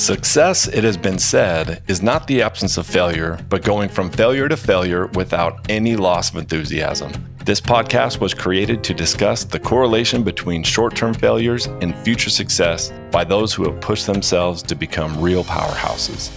[0.00, 4.48] Success, it has been said, is not the absence of failure, but going from failure
[4.48, 7.12] to failure without any loss of enthusiasm.
[7.44, 12.94] This podcast was created to discuss the correlation between short term failures and future success
[13.10, 16.30] by those who have pushed themselves to become real powerhouses.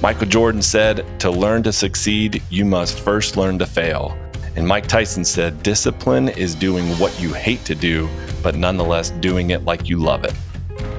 [0.00, 4.16] Michael Jordan said, To learn to succeed, you must first learn to fail.
[4.56, 8.08] And Mike Tyson said, Discipline is doing what you hate to do,
[8.42, 10.32] but nonetheless doing it like you love it.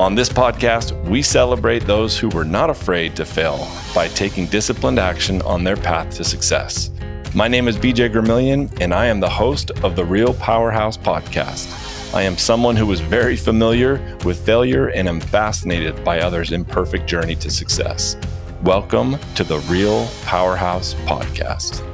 [0.02, 4.98] On this podcast, we celebrate those who were not afraid to fail by taking disciplined
[4.98, 6.90] action on their path to success.
[7.36, 12.16] My name is BJ Gramillion, and I am the host of the Real Powerhouse podcast.
[12.16, 17.06] I am someone who is very familiar with failure and am fascinated by others' imperfect
[17.06, 18.18] journey to success.
[18.64, 21.91] Welcome to the Real Powerhouse podcast.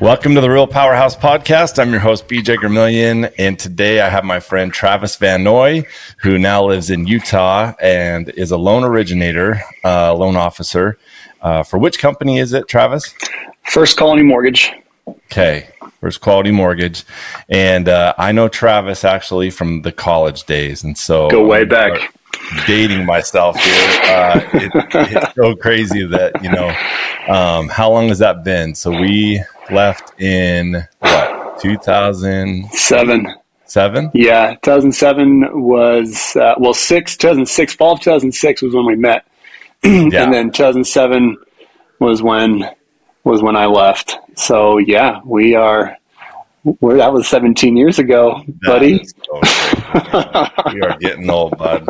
[0.00, 1.78] Welcome to the Real Powerhouse Podcast.
[1.78, 5.84] I'm your host, BJ Gramillion, and today I have my friend Travis Van Noy,
[6.22, 10.96] who now lives in Utah and is a loan originator, uh, loan officer.
[11.42, 13.14] Uh, for which company is it, Travis?
[13.64, 14.72] First Colony Mortgage.
[15.06, 15.68] Okay,
[16.00, 17.04] First Colony Mortgage.
[17.50, 20.82] And uh, I know Travis actually from the college days.
[20.82, 22.14] And so go way back.
[22.66, 24.00] Dating myself here.
[24.04, 26.68] Uh, it, it's so crazy that, you know,
[27.32, 28.74] um, how long has that been?
[28.74, 33.34] So we left in what 2007
[33.66, 39.24] seven yeah 2007 was uh, well six 2006 fall of 2006 was when we met
[39.84, 40.24] yeah.
[40.24, 41.36] and then 2007
[42.00, 42.68] was when
[43.22, 45.96] was when i left so yeah we are
[46.62, 49.04] where that was 17 years ago, buddy.
[49.04, 49.40] So
[50.72, 51.88] we are getting old, bud.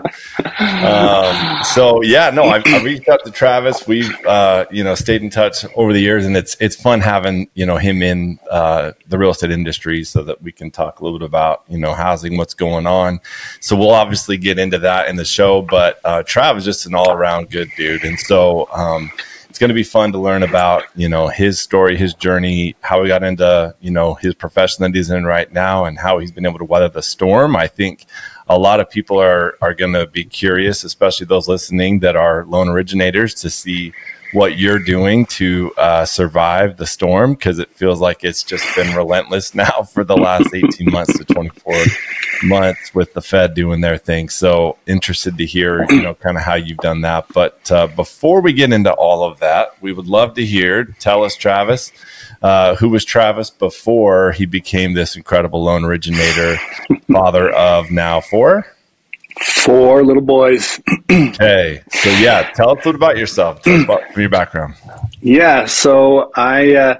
[0.48, 3.86] Um, so yeah, no, I, I, reached out to Travis.
[3.86, 7.48] We've uh, you know stayed in touch over the years, and it's it's fun having
[7.54, 11.04] you know him in uh, the real estate industry so that we can talk a
[11.04, 13.20] little bit about you know housing, what's going on.
[13.60, 17.12] So we'll obviously get into that in the show, but uh, Travis just an all
[17.12, 18.68] around good dude, and so.
[18.72, 19.10] Um,
[19.61, 23.08] going to be fun to learn about you know his story his journey how he
[23.08, 26.46] got into you know his profession that he's in right now and how he's been
[26.46, 27.55] able to weather the storm.
[27.55, 28.07] I think
[28.48, 32.46] a lot of people are are going to be curious especially those listening that are
[32.46, 33.92] loan originators to see
[34.33, 38.95] what you're doing to uh, survive the storm because it feels like it's just been
[38.96, 41.74] relentless now for the last 18 months to 24
[42.45, 44.29] months with the Fed doing their thing.
[44.29, 47.27] So interested to hear, you know, kind of how you've done that.
[47.33, 50.85] But uh, before we get into all of that, we would love to hear.
[50.85, 51.92] Tell us, Travis,
[52.42, 56.57] uh, who was Travis before he became this incredible loan originator,
[57.08, 58.67] father of now four
[59.39, 60.80] Four little boys.
[61.08, 63.63] hey, so yeah, tell us a little about yourself.
[63.63, 64.74] Tell us about your background.
[65.20, 66.95] Yeah, so I uh,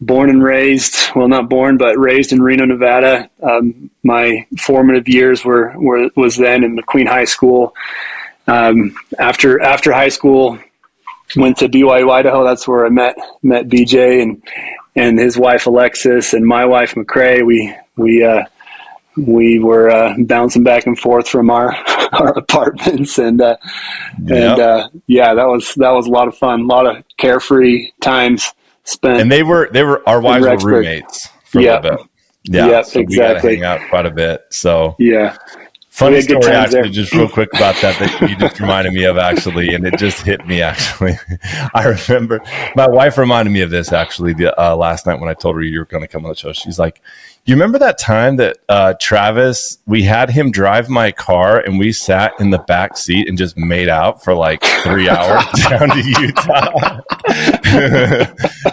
[0.00, 3.28] born and raised, well, not born, but raised in Reno, Nevada.
[3.42, 7.74] Um, my formative years were, were was then in McQueen High School.
[8.46, 10.58] Um, after after high school,
[11.36, 12.44] went to BYU Idaho.
[12.44, 14.42] That's where I met met BJ and
[14.96, 17.44] and his wife Alexis and my wife McCrae.
[17.44, 18.44] We we uh,
[19.26, 21.72] we were uh, bouncing back and forth from our
[22.12, 23.56] our apartments and uh,
[24.24, 24.52] yep.
[24.52, 27.90] and uh, yeah that was that was a lot of fun a lot of carefree
[28.00, 28.52] times
[28.84, 31.84] spent and they were they were our wives were roommates for yep.
[31.84, 32.06] a little bit
[32.44, 35.36] yeah yep, so exactly we hang out quite a bit so yeah
[35.90, 36.90] Funny story, actually, there.
[36.90, 40.22] just real quick about that that you just reminded me of, actually, and it just
[40.22, 40.62] hit me.
[40.62, 41.18] Actually,
[41.74, 42.40] I remember
[42.76, 45.62] my wife reminded me of this actually the, uh, last night when I told her
[45.62, 46.52] you were going to come on the show.
[46.52, 47.02] She's like,
[47.46, 51.90] you remember that time that uh, Travis, we had him drive my car and we
[51.92, 56.02] sat in the back seat and just made out for like three hours down to
[56.02, 57.00] Utah?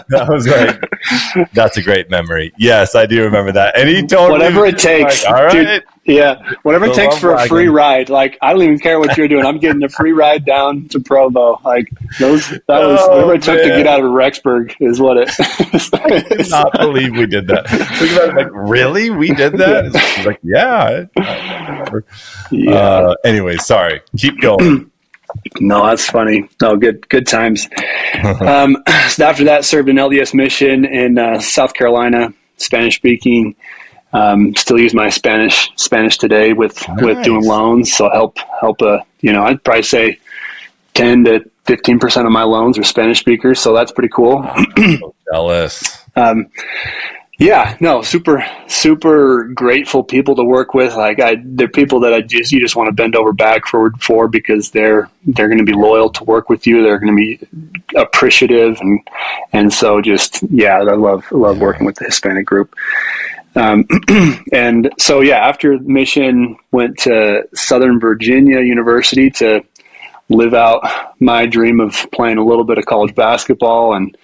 [0.08, 2.52] that was like, that's a great memory.
[2.58, 3.76] Yes, I do remember that.
[3.76, 5.24] And he told whatever me, it takes.
[5.24, 5.52] Like, All right.
[5.52, 8.08] Dude, yeah, whatever it takes for a free ride.
[8.08, 9.44] Like I don't even care what you're doing.
[9.44, 11.60] I'm getting a free ride down to Provo.
[11.64, 11.88] Like
[12.18, 15.30] those, that was oh, whatever it took to get out of Rexburg is what it.
[15.38, 17.68] I cannot believe we did that.
[17.68, 19.94] Think about it, Like really, we did that?
[20.14, 21.04] She's like, yeah.
[22.50, 22.74] yeah.
[22.74, 24.00] Uh, anyway, sorry.
[24.16, 24.90] Keep going.
[25.60, 26.48] No, that's funny.
[26.62, 27.68] No, good, good times.
[28.40, 33.54] um, so after that, served an LDS mission in uh, South Carolina, Spanish speaking.
[34.12, 37.02] Um, still use my Spanish Spanish today with nice.
[37.02, 37.92] with doing loans.
[37.92, 40.18] So help help a uh, you know I'd probably say
[40.94, 43.60] ten to fifteen percent of my loans are Spanish speakers.
[43.60, 44.48] So that's pretty cool.
[44.76, 45.98] so jealous.
[46.16, 46.50] Um,
[47.38, 50.96] yeah, no, super super grateful people to work with.
[50.96, 54.26] Like I, they're people that I just you just want to bend over backward for
[54.26, 56.82] because they're they're going to be loyal to work with you.
[56.82, 59.08] They're going to be appreciative and
[59.52, 62.74] and so just yeah, I love love working with the Hispanic group.
[63.58, 63.86] Um,
[64.52, 69.64] and so, yeah, after mission, went to Southern Virginia University to
[70.28, 70.82] live out
[71.20, 74.16] my dream of playing a little bit of college basketball and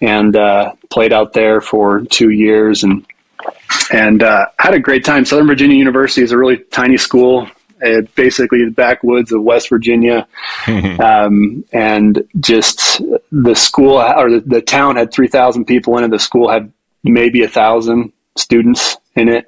[0.00, 3.06] and uh, played out there for two years and
[3.92, 5.24] and uh, had a great time.
[5.24, 7.48] Southern Virginia University is a really tiny school,
[7.84, 10.26] uh, basically the backwoods of West Virginia,
[10.66, 13.00] um, and just
[13.30, 16.10] the school or the, the town had three thousand people in it.
[16.10, 16.70] The school had
[17.02, 19.46] maybe a thousand students in it.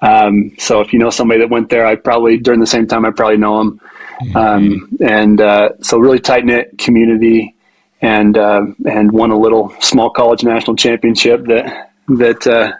[0.00, 3.04] Um, so if you know somebody that went there, I probably during the same time
[3.04, 3.80] I probably know them.
[4.20, 4.36] Mm-hmm.
[4.36, 7.56] Um, and uh, so really tight knit community,
[8.00, 12.72] and uh, and won a little small college national championship that that uh,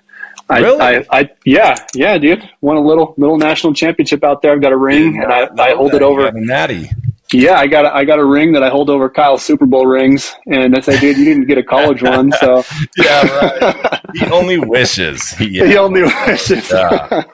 [0.48, 0.80] I, really?
[0.80, 2.48] I, I, yeah, yeah, dude.
[2.60, 4.52] Won a little little national championship out there.
[4.52, 6.30] I've got a ring, and I, I hold it over.
[6.32, 6.90] natty.
[7.32, 9.86] Yeah, I got a, I got a ring that I hold over Kyle's Super Bowl
[9.86, 12.62] rings, and I say, dude, you didn't get a college one, so
[12.98, 14.00] yeah, right.
[14.14, 15.34] he only wishes.
[15.40, 15.64] Yeah.
[15.64, 16.70] He only wishes.
[16.70, 17.24] Yeah.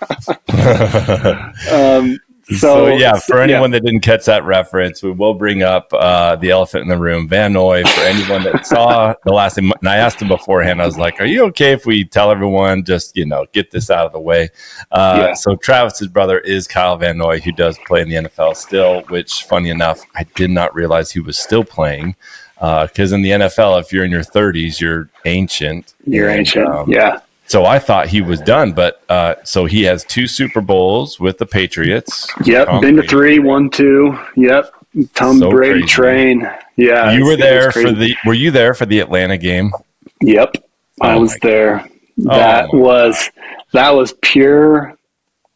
[1.72, 2.18] um,
[2.50, 3.78] so, so, yeah, for anyone yeah.
[3.78, 7.28] that didn't catch that reference, we will bring up uh, the elephant in the room,
[7.28, 7.84] Van Noy.
[7.84, 11.26] For anyone that saw the last, and I asked him beforehand, I was like, "Are
[11.26, 14.50] you okay if we tell everyone just you know get this out of the way?"
[14.90, 15.34] Uh, yeah.
[15.34, 19.02] So Travis's brother is Kyle Van Noy, who does play in the NFL still.
[19.02, 22.16] Which, funny enough, I did not realize he was still playing
[22.60, 25.94] because uh, in the NFL, if you're in your 30s, you're ancient.
[26.06, 27.20] You're and, ancient, um, yeah.
[27.50, 31.38] So I thought he was done, but uh, so he has two Super Bowls with
[31.38, 32.28] the Patriots.
[32.44, 34.16] Yep, Tom been to three, one, two.
[34.36, 34.72] Yep,
[35.14, 35.88] Tom so Brady crazy.
[35.88, 36.50] train.
[36.76, 38.14] Yeah, you were there for the.
[38.24, 39.72] Were you there for the Atlanta game?
[40.20, 40.58] Yep,
[41.00, 41.84] oh I was there.
[42.18, 42.78] That oh.
[42.78, 43.28] was
[43.72, 44.96] that was pure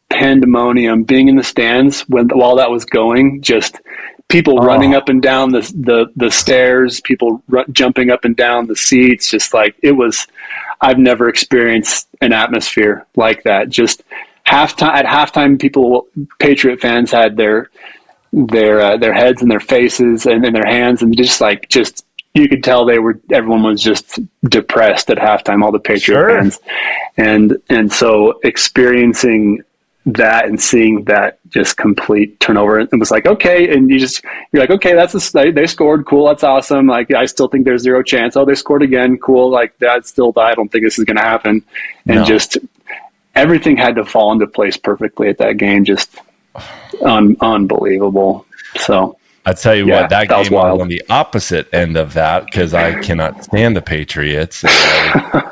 [0.09, 1.05] pandemonium.
[1.05, 3.79] Being in the stands when while that was going, just
[4.29, 4.65] people oh.
[4.65, 8.75] running up and down the the, the stairs, people r- jumping up and down the
[8.75, 9.29] seats.
[9.29, 10.27] Just like it was
[10.81, 13.69] I've never experienced an atmosphere like that.
[13.69, 14.03] Just
[14.45, 16.07] halftime at halftime, people,
[16.39, 17.69] Patriot fans had their
[18.33, 22.05] their uh, their heads and their faces and, and their hands, and just like just
[22.33, 25.63] you could tell they were everyone was just depressed at halftime.
[25.63, 26.29] All the Patriot sure.
[26.29, 26.59] fans,
[27.17, 29.63] and and so experiencing
[30.05, 32.79] that and seeing that just complete turnover.
[32.79, 36.05] It was like okay and you just you're like okay that's a, they scored.
[36.05, 36.87] Cool that's awesome.
[36.87, 38.37] Like i still think there's zero chance.
[38.37, 39.17] Oh they scored again.
[39.17, 41.63] Cool like that still i don't think this is going to happen.
[42.07, 42.23] And no.
[42.25, 42.57] just
[43.33, 45.85] everything had to fall into place perfectly at that game.
[45.85, 46.17] Just
[47.01, 48.45] un- unbelievable.
[48.75, 49.17] So
[49.47, 52.45] I tell you yeah, what, that, that game was on the opposite end of that
[52.45, 54.57] because I cannot stand the Patriots.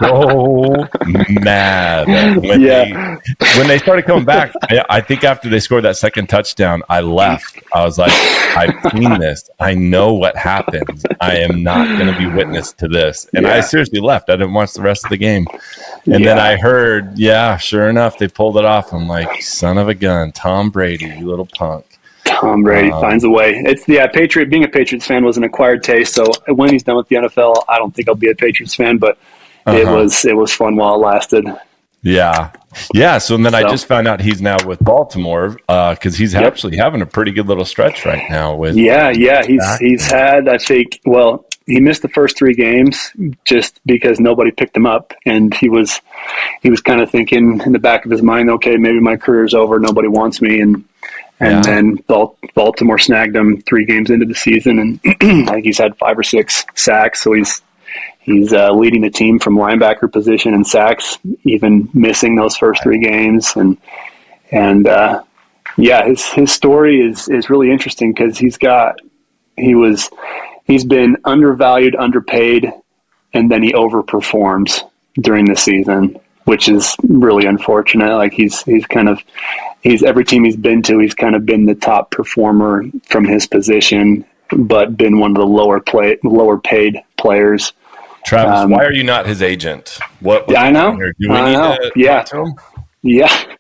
[0.02, 0.88] so
[1.30, 2.08] mad
[2.42, 2.86] when yeah.
[2.86, 4.52] they when they started coming back.
[4.64, 7.60] I, I, think after they scored that second touchdown, I left.
[7.72, 8.12] I was like,
[8.58, 9.50] I've seen this.
[9.60, 11.06] I know what happens.
[11.22, 13.28] I am not going to be witness to this.
[13.36, 13.56] And yeah.
[13.56, 14.30] I seriously left.
[14.30, 15.46] I didn't watch the rest of the game.
[16.06, 18.92] And then I heard, yeah, sure enough, they pulled it off.
[18.92, 21.93] I'm like, son of a gun, Tom Brady, you little punk.
[22.44, 23.62] Tom Brady um, finds a way.
[23.66, 24.50] It's yeah, Patriot.
[24.50, 26.14] Being a Patriots fan was an acquired taste.
[26.14, 28.98] So when he's done with the NFL, I don't think I'll be a Patriots fan.
[28.98, 29.18] But
[29.66, 29.78] uh-huh.
[29.78, 31.48] it was it was fun while it lasted.
[32.02, 32.52] Yeah,
[32.94, 33.18] yeah.
[33.18, 33.60] So and then so.
[33.60, 36.44] I just found out he's now with Baltimore because uh, he's yep.
[36.44, 38.56] actually having a pretty good little stretch right now.
[38.56, 39.46] With yeah, yeah.
[39.46, 39.80] He's back.
[39.80, 43.12] he's had I think well he missed the first three games
[43.46, 46.02] just because nobody picked him up, and he was
[46.62, 49.54] he was kind of thinking in the back of his mind, okay, maybe my career's
[49.54, 50.84] over, nobody wants me, and
[51.40, 51.74] and yeah.
[51.74, 52.04] then
[52.56, 55.00] Baltimore snagged him three games into the season, and
[55.50, 57.22] I think he's had five or six sacks.
[57.22, 57.62] So he's
[58.20, 63.00] he's uh, leading the team from linebacker position in sacks, even missing those first three
[63.00, 63.56] games.
[63.56, 63.78] And
[64.52, 65.24] and uh,
[65.78, 69.00] yeah, his his story is is really interesting because he's got
[69.58, 70.10] he was
[70.66, 72.72] he's been undervalued, underpaid,
[73.34, 74.82] and then he overperforms
[75.20, 78.16] during the season, which is really unfortunate.
[78.16, 79.20] Like he's he's kind of
[79.84, 83.46] he's every team he's been to, he's kind of been the top performer from his
[83.46, 84.26] position,
[84.58, 87.74] but been one of the lower play lower paid players.
[88.26, 90.00] Travis, um, why are you not his agent?
[90.22, 90.50] What?
[90.50, 90.98] Yeah, I know.
[91.30, 91.78] I know.
[91.96, 92.26] yeah.
[93.06, 93.56] Yeah,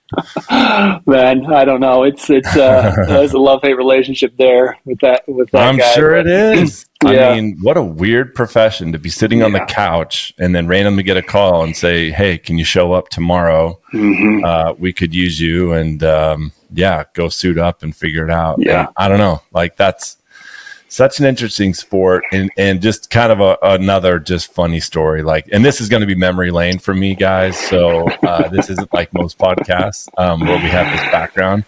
[1.05, 2.03] man, I don't know.
[2.03, 5.67] It's it's uh, there's a love hate relationship there with that with that.
[5.67, 6.87] I'm guy, sure but, it is.
[7.03, 7.29] yeah.
[7.29, 9.45] I mean, what a weird profession to be sitting yeah.
[9.45, 12.93] on the couch and then randomly get a call and say, "Hey, can you show
[12.93, 13.79] up tomorrow?
[13.93, 14.43] Mm-hmm.
[14.45, 18.57] Uh, we could use you." And um, yeah, go suit up and figure it out.
[18.59, 19.41] Yeah, and I don't know.
[19.51, 20.17] Like that's
[20.93, 25.49] such an interesting sport and, and just kind of a, another just funny story like
[25.51, 27.57] and this is going to be memory lane for me guys.
[27.57, 31.65] So uh, this isn't like most podcasts um, where we have this background.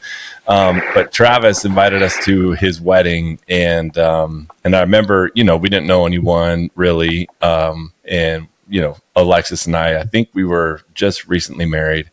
[0.47, 5.57] Um, but travis invited us to his wedding and um, and i remember you know
[5.57, 10.43] we didn't know anyone really um, and you know alexis and i i think we
[10.43, 12.09] were just recently married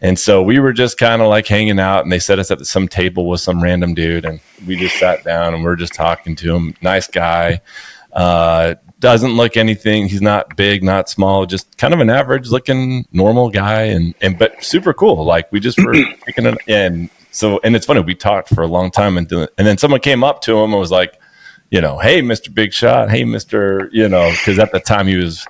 [0.00, 2.64] And so we were just kind of like hanging out, and they set us at
[2.66, 5.94] some table with some random dude, and we just sat down and we are just
[5.94, 6.74] talking to him.
[6.82, 7.62] Nice guy,
[8.12, 10.08] uh, doesn't look anything.
[10.08, 14.38] He's not big, not small, just kind of an average looking normal guy, and and
[14.38, 15.24] but super cool.
[15.24, 15.92] Like we just were
[16.26, 18.00] taking it, and so and it's funny.
[18.00, 20.80] We talked for a long time, and and then someone came up to him and
[20.80, 21.18] was like
[21.70, 22.52] you know, hey, Mr.
[22.54, 23.88] Big Shot, hey, Mr.
[23.92, 25.46] You know, because at the time he was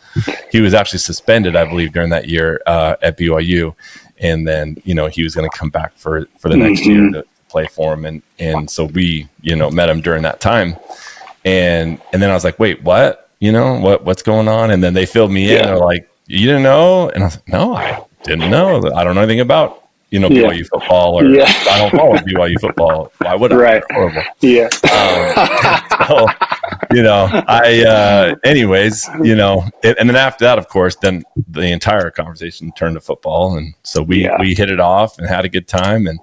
[0.51, 3.75] he was actually suspended, I believe, during that year uh, at BYU,
[4.19, 6.91] and then you know he was going to come back for for the next mm-hmm.
[6.91, 10.41] year to play for him, and and so we you know met him during that
[10.41, 10.77] time,
[11.45, 13.31] and and then I was like, wait, what?
[13.39, 14.71] You know what what's going on?
[14.71, 15.63] And then they filled me in.
[15.63, 17.11] They're like, you didn't know?
[17.11, 18.83] And I was like, no, I didn't know.
[18.95, 20.65] I don't know anything about you know BYU yeah.
[20.71, 21.45] football or yeah.
[21.71, 23.13] I don't follow BYU football.
[23.19, 23.57] Why would I?
[23.67, 23.83] Right.
[23.91, 24.23] Horrible.
[24.41, 24.69] Yeah.
[24.85, 26.27] Um, so,
[26.93, 27.85] you know, I.
[27.85, 32.73] Uh, anyways, you know, it, and then after that, of course, then the entire conversation
[32.73, 34.37] turned to football, and so we yeah.
[34.39, 36.19] we hit it off and had a good time, and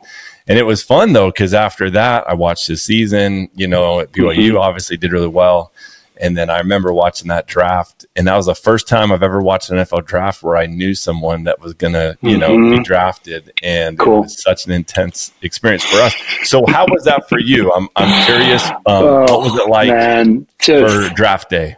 [0.47, 3.49] and it was fun though because after that, I watched his season.
[3.55, 4.57] You know, at BYU, mm-hmm.
[4.57, 5.71] obviously did really well.
[6.17, 9.41] And then I remember watching that draft, and that was the first time I've ever
[9.41, 12.77] watched an NFL draft where I knew someone that was gonna, you know, mm-hmm.
[12.77, 14.19] be drafted, and cool.
[14.19, 16.15] it was such an intense experience for us.
[16.43, 17.71] So, how was that for you?
[17.71, 18.63] I'm I'm curious.
[18.69, 21.77] Um, oh, what was it like man, just, for draft day?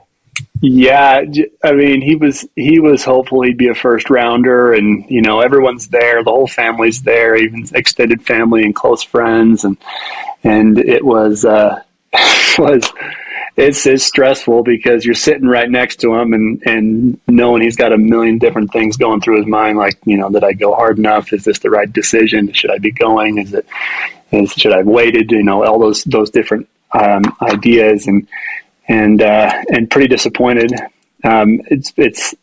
[0.62, 1.24] Yeah,
[1.63, 5.42] I mean, he was he was hopeful he'd be a first rounder, and you know,
[5.42, 9.77] everyone's there, the whole family's there, even extended family and close friends, and
[10.44, 11.82] and it was uh,
[12.58, 12.92] was
[13.58, 17.94] it's it's stressful because you're sitting right next to him and and knowing he's got
[17.94, 21.00] a million different things going through his mind like you know did I go hard
[21.00, 21.32] enough?
[21.32, 22.52] Is this the right decision?
[22.54, 23.38] Should I be going?
[23.38, 23.66] Is it
[24.32, 25.32] is should I have waited?
[25.32, 28.28] You know all those those different um, ideas and
[28.88, 30.74] and uh, and pretty disappointed.
[31.24, 32.36] Um, it's it's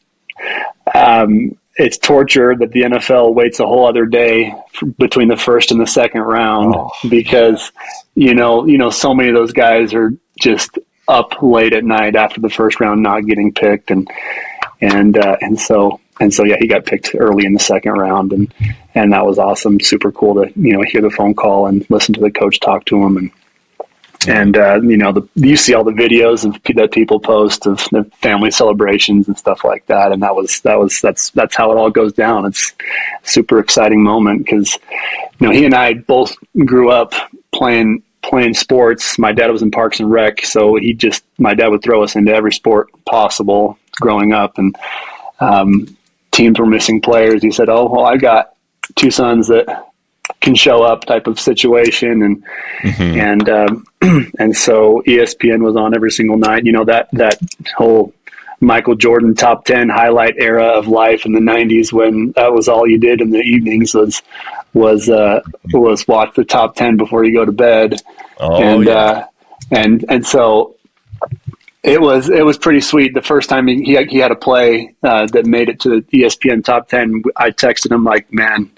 [0.94, 4.54] um, it's torture that the NFL waits a whole other day
[4.98, 6.90] between the first and the second round oh.
[7.08, 7.70] because
[8.14, 10.78] you know you know so many of those guys are just
[11.08, 13.90] up late at night after the first round not getting picked.
[13.90, 14.10] And
[14.80, 18.32] and uh, and so and so yeah he got picked early in the second round.
[18.32, 18.52] And
[18.94, 19.80] and that was awesome.
[19.80, 22.84] Super cool to you know hear the phone call and listen to the coach talk
[22.86, 23.16] to him.
[23.16, 23.30] And
[24.28, 27.78] and uh, you know the, you see all the videos of, that people post of
[27.90, 30.12] the family celebrations and stuff like that.
[30.12, 32.46] And that was that was that's that's how it all goes down.
[32.46, 32.72] It's
[33.22, 34.78] super exciting moment because
[35.40, 37.14] you know he and I both grew up
[37.52, 39.18] playing playing sports.
[39.18, 42.16] My dad was in Parks and Rec, so he just my dad would throw us
[42.16, 44.76] into every sport possible growing up, and
[45.40, 45.96] um,
[46.30, 47.42] teams were missing players.
[47.42, 48.54] He said, "Oh, well, I got
[48.96, 49.86] two sons that
[50.40, 52.44] can show up," type of situation, and
[52.82, 53.20] mm-hmm.
[53.20, 53.84] and um,
[54.38, 56.64] and so ESPN was on every single night.
[56.64, 57.38] You know that that
[57.76, 58.14] whole
[58.62, 62.88] Michael Jordan top 10 highlight era of life in the 90s when that was all
[62.88, 64.22] you did in the evenings was
[64.72, 65.40] was uh,
[65.74, 68.00] was watch the top 10 before you go to bed.
[68.38, 68.92] Oh, and yeah.
[68.92, 69.26] uh,
[69.72, 70.76] and and so
[71.82, 73.14] it was it was pretty sweet.
[73.14, 76.02] The first time he he, he had a play uh, that made it to the
[76.18, 78.70] ESPN top 10, I texted him like, "Man,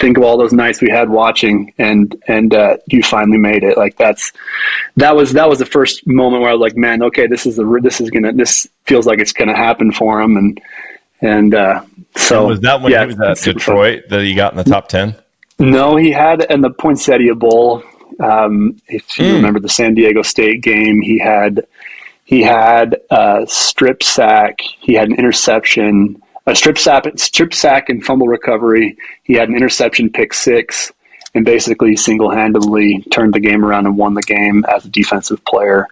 [0.00, 3.76] think of all those nights we had watching and and uh, you finally made it.
[3.76, 4.32] Like that's
[4.96, 7.56] that was that was the first moment where I was like man okay this is
[7.56, 10.36] the this is gonna this feels like it's gonna happen for him.
[10.36, 10.60] And
[11.20, 11.84] and uh,
[12.16, 14.64] so and was that when yeah, he was at Detroit that he got in the
[14.64, 15.14] top 10
[15.58, 17.82] no he had in the Poinsettia Bowl
[18.18, 19.34] um, if you mm.
[19.34, 21.66] remember the San Diego State game he had
[22.24, 28.04] he had a strip sack he had an interception a strip sack, strip sack and
[28.04, 28.96] fumble recovery.
[29.22, 30.92] He had an interception pick six
[31.34, 35.44] and basically single handedly turned the game around and won the game as a defensive
[35.44, 35.86] player.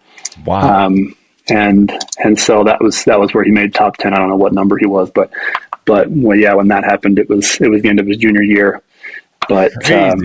[0.45, 0.87] Wow.
[0.87, 1.15] Um,
[1.50, 4.12] and and so that was that was where he made top ten.
[4.12, 5.31] I don't know what number he was, but
[5.87, 8.43] but well, yeah, when that happened, it was it was the end of his junior
[8.43, 8.83] year.
[9.49, 10.21] But um,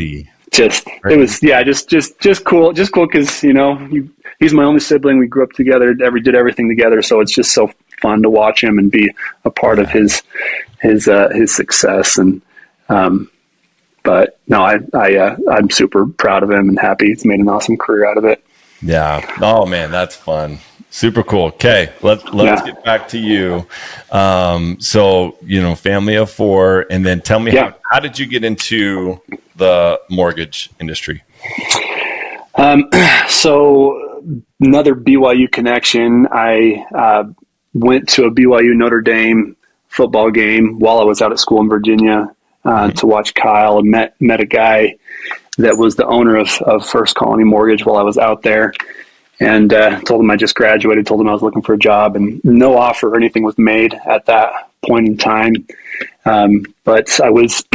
[0.51, 1.15] just Crazy.
[1.15, 4.07] it was yeah, just just just cool, just cool because you know he,
[4.39, 5.17] he's my only sibling.
[5.17, 7.71] We grew up together, every did everything together, so it's just so
[8.03, 9.09] fun to watch him and be
[9.45, 10.21] a part of his
[10.81, 12.19] his uh, his success.
[12.19, 12.41] And
[12.89, 13.31] um,
[14.03, 17.49] but no, I I uh, I'm super proud of him and happy he's made an
[17.49, 18.45] awesome career out of it.
[18.83, 19.25] Yeah.
[19.41, 20.59] Oh man, that's fun.
[20.89, 21.45] Super cool.
[21.45, 22.73] Okay, let let's yeah.
[22.73, 23.65] get back to you.
[24.11, 27.71] Um, so you know, family of four, and then tell me yeah.
[27.71, 29.19] how how did you get into
[29.55, 31.23] the mortgage industry?
[32.55, 32.89] Um,
[33.27, 34.03] so
[34.59, 36.27] another BYU connection.
[36.31, 37.23] I uh,
[37.73, 39.55] went to a BYU Notre Dame
[39.87, 42.33] football game while I was out at school in Virginia
[42.65, 44.95] uh, to watch Kyle and met met a guy
[45.57, 48.73] that was the owner of, of First Colony Mortgage while I was out there.
[49.39, 52.15] And uh, told him I just graduated, told him I was looking for a job,
[52.15, 55.67] and no offer or anything was made at that point in time.
[56.25, 57.63] Um, but I was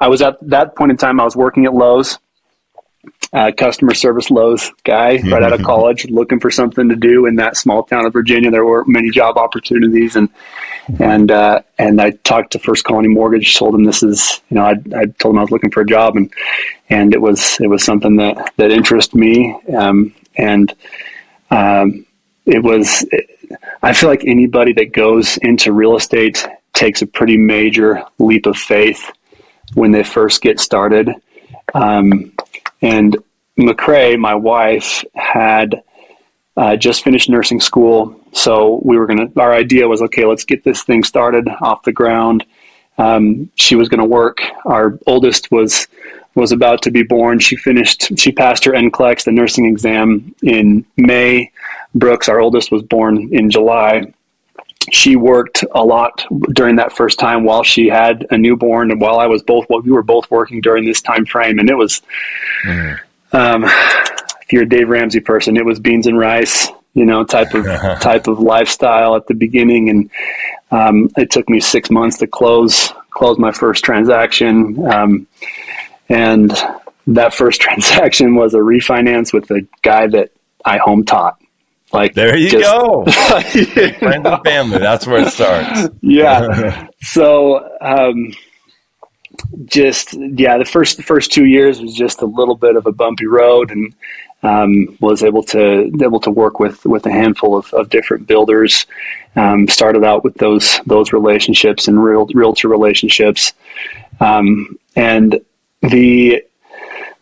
[0.00, 1.20] I was at that point in time.
[1.20, 2.18] I was working at Lowe's,
[3.32, 7.36] uh, customer service Lowe's guy, right out of college, looking for something to do in
[7.36, 8.50] that small town of Virginia.
[8.50, 10.28] There were many job opportunities, and
[11.00, 14.64] and uh, and I talked to First Colony Mortgage, told them this is you know
[14.64, 16.32] I I told them I was looking for a job, and
[16.90, 20.74] and it was it was something that that interested me, um, and
[21.50, 22.04] um,
[22.44, 23.06] it was.
[23.82, 28.56] I feel like anybody that goes into real estate takes a pretty major leap of
[28.56, 29.10] faith
[29.74, 31.10] when they first get started.
[31.74, 32.32] Um,
[32.82, 33.16] and
[33.58, 35.82] McCrae, my wife, had
[36.56, 38.20] uh, just finished nursing school.
[38.32, 41.82] So we were going to, our idea was okay, let's get this thing started off
[41.82, 42.44] the ground.
[42.98, 44.42] Um, she was going to work.
[44.66, 45.88] Our oldest was
[46.34, 47.38] was about to be born.
[47.38, 51.52] She finished, she passed her NCLEX, the nursing exam, in May.
[51.94, 54.14] Brooks, our oldest, was born in July
[54.90, 59.18] she worked a lot during that first time while she had a newborn and while
[59.18, 61.58] I was both we were both working during this time frame.
[61.58, 62.02] And it was
[62.64, 62.98] mm.
[63.32, 67.54] um, if you're a Dave Ramsey person it was beans and rice you know type
[67.54, 67.64] of
[68.00, 69.90] type of lifestyle at the beginning.
[69.90, 70.10] And
[70.70, 74.84] um, it took me six months to close close my first transaction.
[74.90, 75.26] Um,
[76.08, 76.52] and
[77.06, 80.30] that first transaction was a refinance with a guy that
[80.64, 81.41] I home taught
[81.92, 83.04] like there you just, go,
[83.54, 83.64] you
[83.98, 84.78] friends and family.
[84.78, 85.88] That's where it starts.
[86.00, 86.86] yeah.
[87.02, 88.32] so, um,
[89.64, 92.92] just yeah, the first the first two years was just a little bit of a
[92.92, 93.94] bumpy road, and
[94.42, 98.86] um, was able to able to work with with a handful of, of different builders.
[99.34, 103.52] Um, started out with those those relationships and real realtor relationships,
[104.20, 105.40] um, and
[105.82, 106.42] the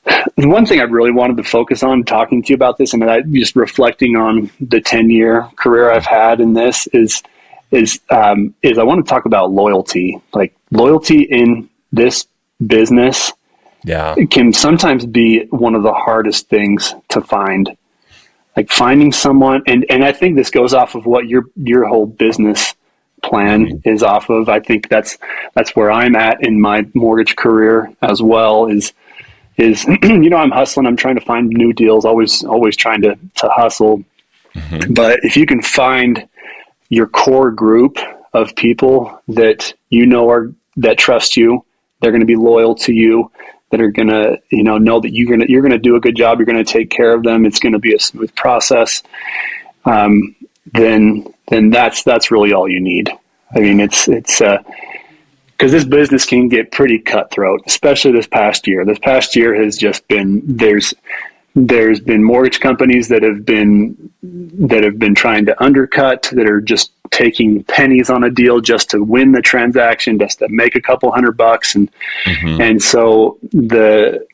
[0.04, 3.04] the one thing I really wanted to focus on talking to you about this, and
[3.04, 7.22] I just reflecting on the ten year career I've had in this is
[7.70, 10.20] is um, is I want to talk about loyalty.
[10.32, 12.26] Like loyalty in this
[12.66, 13.32] business,
[13.84, 17.76] yeah, can sometimes be one of the hardest things to find.
[18.56, 22.06] Like finding someone, and and I think this goes off of what your your whole
[22.06, 22.74] business
[23.22, 23.88] plan mm-hmm.
[23.88, 24.48] is off of.
[24.48, 25.18] I think that's
[25.54, 28.66] that's where I'm at in my mortgage career as well.
[28.66, 28.92] Is
[29.60, 30.86] is you know I'm hustling.
[30.86, 32.04] I'm trying to find new deals.
[32.04, 34.04] Always always trying to to hustle.
[34.54, 34.94] Mm-hmm.
[34.94, 36.28] But if you can find
[36.88, 37.98] your core group
[38.32, 41.64] of people that you know are that trust you,
[42.00, 43.30] they're going to be loyal to you,
[43.70, 45.96] that are going to you know know that you're going to you're going to do
[45.96, 46.38] a good job.
[46.38, 47.46] You're going to take care of them.
[47.46, 49.02] It's going to be a smooth process.
[49.84, 50.36] Um,
[50.72, 53.10] then then that's that's really all you need.
[53.54, 54.62] I mean, it's it's uh,
[55.60, 58.82] because this business can get pretty cutthroat, especially this past year.
[58.86, 60.94] This past year has just been there's
[61.54, 66.62] there's been mortgage companies that have been that have been trying to undercut that are
[66.62, 70.80] just taking pennies on a deal just to win the transaction just to make a
[70.80, 71.90] couple hundred bucks and
[72.24, 72.60] mm-hmm.
[72.62, 74.26] and so the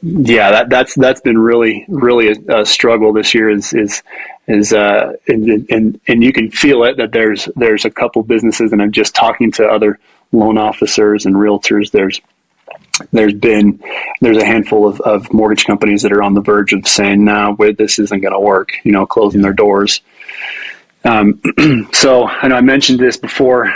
[0.00, 4.02] yeah that that's that's been really really a, a struggle this year is is
[4.46, 8.72] is uh and, and and you can feel it that there's there's a couple businesses
[8.72, 9.98] and I'm just talking to other
[10.32, 11.90] loan officers and realtors.
[11.90, 12.20] There's
[13.12, 13.82] there's been
[14.20, 17.54] there's a handful of, of mortgage companies that are on the verge of saying, "No,
[17.58, 20.00] nah, this isn't going to work." You know, closing their doors.
[21.04, 21.40] Um,
[21.92, 23.72] so, I know I mentioned this before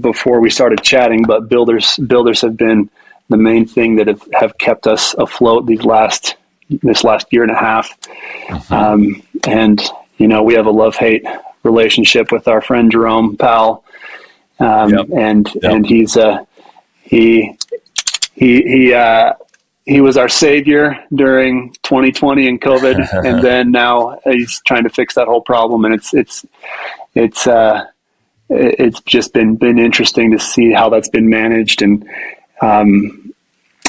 [0.00, 2.90] before we started chatting, but builders builders have been
[3.28, 6.36] the main thing that have, have kept us afloat these last
[6.68, 7.98] this last year and a half.
[8.48, 8.74] Mm-hmm.
[8.74, 9.80] Um, and
[10.18, 11.24] you know, we have a love hate
[11.62, 13.81] relationship with our friend Jerome Powell
[14.58, 15.06] um, yep.
[15.16, 15.72] and yep.
[15.72, 16.44] and he's uh,
[17.02, 17.56] he
[18.34, 19.32] he he uh,
[19.84, 25.14] he was our savior during 2020 and COVID, and then now he's trying to fix
[25.14, 26.46] that whole problem, and it's it's
[27.14, 27.84] it's uh,
[28.48, 32.08] it's just been been interesting to see how that's been managed, and
[32.60, 33.21] um,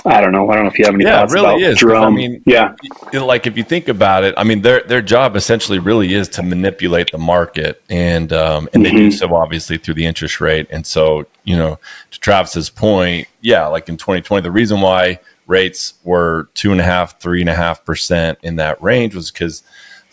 [0.06, 0.50] I don't know.
[0.50, 1.78] I don't know if you have any yeah, thoughts really about is.
[1.78, 2.14] Jerome.
[2.14, 2.76] I mean, yeah,
[3.14, 6.44] like if you think about it, I mean, their their job essentially really is to
[6.44, 8.84] manipulate the market, and um, and mm-hmm.
[8.84, 9.18] they do mm-hmm.
[9.18, 10.68] so obviously through the interest rate.
[10.70, 11.80] And so, you know,
[12.12, 16.84] to Travis's point, yeah, like in 2020, the reason why rates were two and a
[16.84, 19.64] half, three and a half percent in that range was because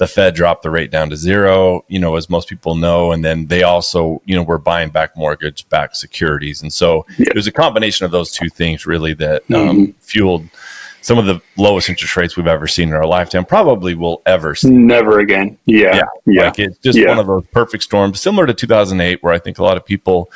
[0.00, 3.12] the Fed dropped the rate down to zero, you know, as most people know.
[3.12, 6.62] And then they also, you know, were buying back mortgage backed securities.
[6.62, 7.26] And so yeah.
[7.28, 9.90] it was a combination of those two things really that um, mm-hmm.
[10.00, 10.48] fueled
[11.02, 14.54] some of the lowest interest rates we've ever seen in our lifetime, probably will ever
[14.54, 14.70] see.
[14.70, 15.58] Never again.
[15.66, 15.96] Yeah.
[15.96, 16.02] Yeah.
[16.24, 16.44] yeah.
[16.44, 17.08] Like it's just yeah.
[17.08, 20.30] one of those perfect storms, similar to 2008, where I think a lot of people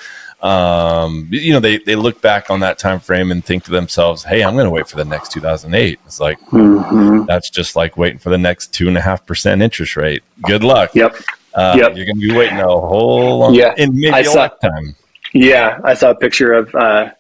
[0.45, 4.23] um, you know, they, they look back on that time frame and think to themselves,
[4.23, 7.25] "Hey, I'm going to wait for the next 2008." It's like mm-hmm.
[7.25, 10.23] that's just like waiting for the next two and a half percent interest rate.
[10.43, 10.95] Good luck.
[10.95, 11.17] Yep.
[11.55, 11.97] Uh, yep.
[11.97, 13.73] You're going to be waiting a whole long, yeah.
[13.79, 14.95] in maybe I a saw, lifetime.
[15.33, 17.11] Yeah, I saw a picture of uh,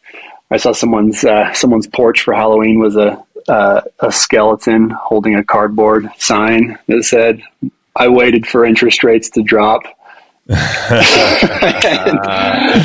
[0.50, 5.44] I saw someone's uh, someone's porch for Halloween was a uh, a skeleton holding a
[5.44, 7.40] cardboard sign that said,
[7.96, 9.84] "I waited for interest rates to drop."
[10.48, 12.18] and,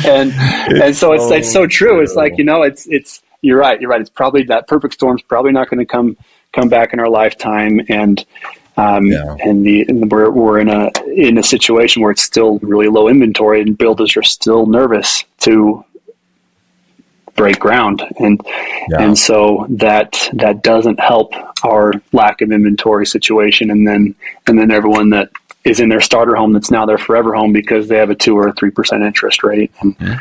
[0.06, 0.32] and,
[0.82, 2.00] and so it's it's so true.
[2.00, 3.80] It's like you know, it's it's you're right.
[3.80, 4.00] You're right.
[4.00, 6.16] It's probably that perfect storm's probably not going to come
[6.52, 8.24] come back in our lifetime, and
[8.76, 9.36] um, yeah.
[9.40, 13.08] and the and we're we're in a in a situation where it's still really low
[13.08, 15.84] inventory, and builders are still nervous to
[17.36, 18.40] break ground, and
[18.90, 19.02] yeah.
[19.02, 24.14] and so that that doesn't help our lack of inventory situation, and then
[24.46, 25.30] and then everyone that
[25.64, 28.36] is in their starter home that's now their forever home because they have a two
[28.36, 29.72] or a three percent interest rate.
[29.80, 30.18] And, mm-hmm.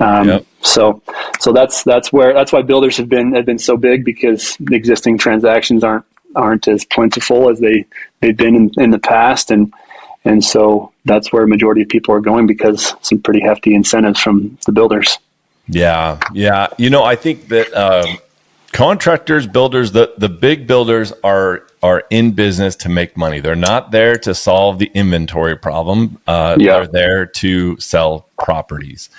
[0.00, 0.46] Um, yep.
[0.62, 1.00] So,
[1.40, 4.74] so that's that's where that's why builders have been have been so big because the
[4.74, 7.84] existing transactions aren't aren't as plentiful as they
[8.20, 9.72] they've been in, in the past, and
[10.24, 14.20] and so that's where a majority of people are going because some pretty hefty incentives
[14.20, 15.18] from the builders.
[15.68, 16.68] Yeah, yeah.
[16.78, 18.18] You know, I think that um,
[18.72, 23.40] contractors, builders, the the big builders are are in business to make money.
[23.40, 26.18] They're not there to solve the inventory problem.
[26.26, 26.78] Uh, yeah.
[26.78, 29.10] They're there to sell properties.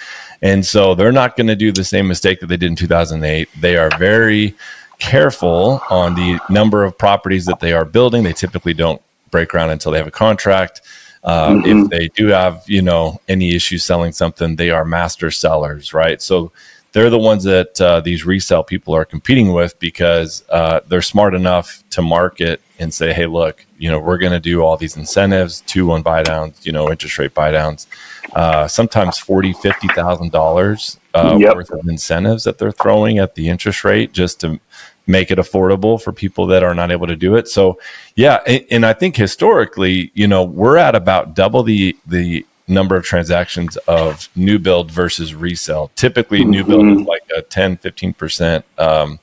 [0.41, 3.49] And so they're not going to do the same mistake that they did in 2008.
[3.59, 4.55] They are very
[4.99, 8.23] careful on the number of properties that they are building.
[8.23, 10.81] They typically don't break ground until they have a contract.
[11.23, 11.83] Uh, mm-hmm.
[11.83, 16.21] If they do have, you know, any issues selling something, they are master sellers, right?
[16.21, 16.51] So
[16.93, 21.33] they're the ones that uh, these resale people are competing with because uh, they're smart
[21.33, 24.95] enough to market and say, "Hey, look, you know, we're going to do all these
[24.95, 27.87] incentives, two one buy downs, you know, interest rate buy downs,
[28.33, 31.55] uh, sometimes forty, fifty thousand dollars uh, yep.
[31.55, 34.59] worth of incentives that they're throwing at the interest rate just to
[35.07, 37.47] make it affordable for people that are not able to do it.
[37.47, 37.79] So,
[38.15, 42.95] yeah, and, and I think historically, you know, we're at about double the the number
[42.95, 45.91] of transactions of new build versus resale.
[45.95, 46.51] Typically, mm-hmm.
[46.51, 49.19] new build is like a 10, 15 percent um,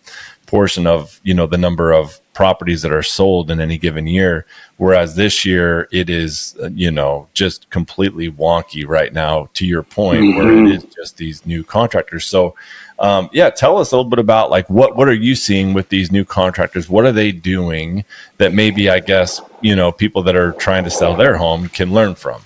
[0.50, 4.44] portion of you know the number of properties that are sold in any given year
[4.78, 9.84] whereas this year it is uh, you know just completely wonky right now to your
[9.84, 10.38] point mm-hmm.
[10.38, 10.90] where it mm-hmm.
[10.92, 12.52] just these new contractors so
[12.98, 15.88] um, yeah tell us a little bit about like what what are you seeing with
[15.88, 18.04] these new contractors what are they doing
[18.38, 21.92] that maybe i guess you know people that are trying to sell their home can
[21.92, 22.42] learn from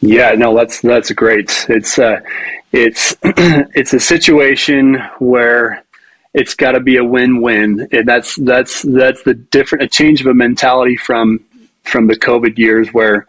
[0.00, 2.20] yeah no that's that's great it's uh
[2.72, 5.84] it's it's a situation where
[6.34, 7.88] it's got to be a win-win.
[7.92, 11.44] And that's that's that's the different a change of a mentality from
[11.84, 13.26] from the COVID years where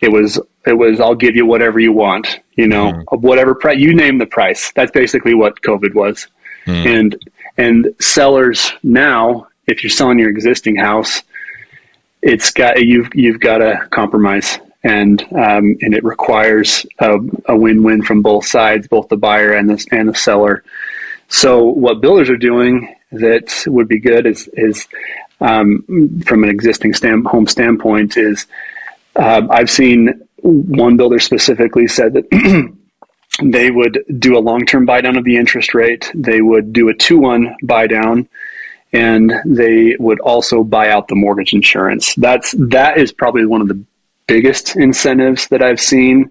[0.00, 3.20] it was it was I'll give you whatever you want, you know, mm.
[3.20, 4.72] whatever price you name the price.
[4.72, 6.28] That's basically what COVID was.
[6.66, 7.00] Mm.
[7.00, 11.22] And and sellers now, if you're selling your existing house,
[12.20, 18.02] it's got you've you've got to compromise and um, and it requires a, a win-win
[18.02, 20.64] from both sides, both the buyer and the and the seller.
[21.28, 24.86] So what builders are doing that would be good is, is
[25.40, 26.92] um, from an existing
[27.24, 28.46] home standpoint is
[29.16, 32.74] uh, I've seen one builder specifically said that
[33.42, 36.10] they would do a long-term buy down of the interest rate.
[36.14, 38.28] They would do a two-one buy down
[38.92, 42.14] and they would also buy out the mortgage insurance.
[42.16, 43.82] That's that is probably one of the
[44.26, 46.30] biggest incentives that I've seen.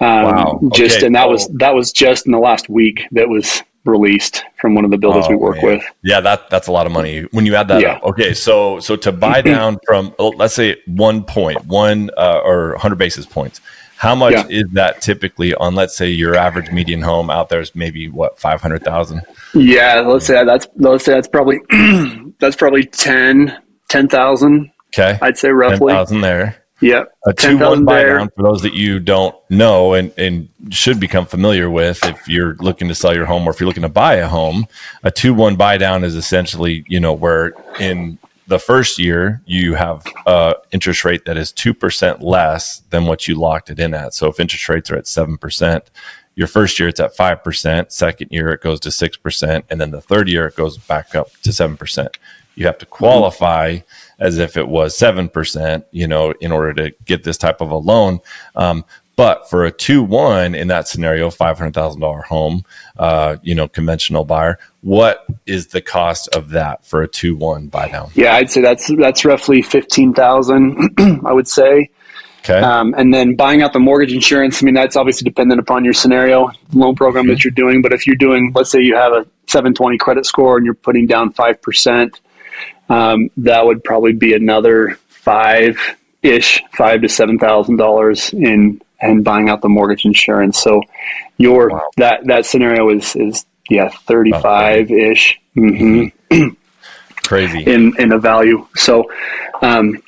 [0.00, 0.60] Um, wow.
[0.74, 1.06] Just okay.
[1.06, 3.06] and that was that was just in the last week.
[3.12, 5.66] That was released from one of the builders oh, we work man.
[5.66, 5.84] with.
[6.02, 7.94] Yeah, that that's a lot of money when you add that yeah.
[7.94, 8.04] up.
[8.04, 12.70] Okay, so so to buy down from oh, let's say one point, one uh, or
[12.72, 13.60] 100 basis points.
[13.96, 14.46] How much yeah.
[14.48, 18.38] is that typically on let's say your average median home out there is maybe what
[18.38, 19.22] 500,000?
[19.54, 21.60] Yeah, let's say that's let's say that's probably
[22.38, 23.56] that's probably 10
[23.88, 24.70] 10,000.
[24.88, 25.18] Okay.
[25.22, 26.63] I'd say roughly 10,000 there.
[26.80, 27.04] Yeah.
[27.26, 31.24] A 2 1 buy down for those that you don't know and, and should become
[31.24, 34.14] familiar with if you're looking to sell your home or if you're looking to buy
[34.16, 34.66] a home.
[35.04, 39.74] A 2 1 buy down is essentially, you know, where in the first year you
[39.74, 44.12] have a interest rate that is 2% less than what you locked it in at.
[44.12, 45.80] So if interest rates are at 7%,
[46.34, 50.00] your first year it's at 5%, second year it goes to 6%, and then the
[50.00, 52.16] third year it goes back up to 7%.
[52.56, 53.76] You have to qualify.
[53.76, 57.70] Mm-hmm as if it was 7%, you know, in order to get this type of
[57.70, 58.20] a loan.
[58.56, 58.84] Um,
[59.16, 62.64] but for a 2 1 in that scenario, $500,000 home,
[62.98, 67.68] uh, you know, conventional buyer, what is the cost of that for a 2 1
[67.68, 68.10] buy down?
[68.14, 71.90] Yeah, I'd say that's that's roughly 15000 I would say.
[72.40, 72.60] Okay.
[72.60, 75.94] Um, and then buying out the mortgage insurance, I mean, that's obviously dependent upon your
[75.94, 77.30] scenario, loan program mm-hmm.
[77.32, 77.80] that you're doing.
[77.80, 81.06] But if you're doing, let's say you have a 720 credit score and you're putting
[81.06, 82.20] down 5%,
[82.88, 85.78] um, that would probably be another five
[86.22, 90.58] ish, five to seven thousand dollars in and buying out the mortgage insurance.
[90.58, 90.82] So
[91.36, 91.90] your wow.
[91.96, 95.40] that that scenario is is yeah, 35 ish.
[95.56, 96.48] Mm-hmm.
[97.16, 98.66] Crazy in in a value.
[98.74, 99.10] So,
[99.62, 100.02] um,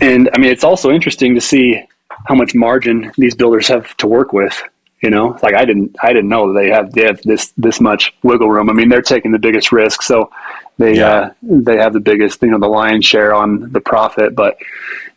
[0.00, 1.82] and I mean, it's also interesting to see
[2.26, 4.60] how much margin these builders have to work with.
[5.02, 8.14] You know, like I didn't, I didn't know they have they have this this much
[8.22, 8.70] wiggle room.
[8.70, 10.30] I mean, they're taking the biggest risk, so
[10.78, 11.08] they yeah.
[11.08, 14.34] uh, they have the biggest, you know, the lion's share on the profit.
[14.34, 14.56] But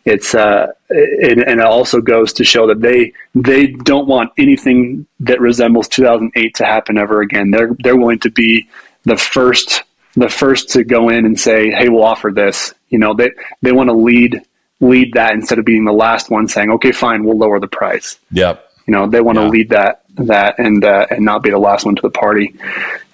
[0.04, 5.06] it's uh, it, and it also goes to show that they they don't want anything
[5.22, 7.52] that resembles 2008 to happen ever again.
[7.52, 8.68] They're they're willing to be
[9.04, 9.84] the first
[10.16, 13.72] the first to go in and say, "Hey, we'll offer this." You know, they they
[13.72, 14.42] want to lead
[14.80, 18.18] lead that instead of being the last one saying, "Okay, fine, we'll lower the price."
[18.32, 18.68] Yep.
[18.88, 21.86] You know, they want to lead that that and uh, and not be the last
[21.86, 22.56] one to the party.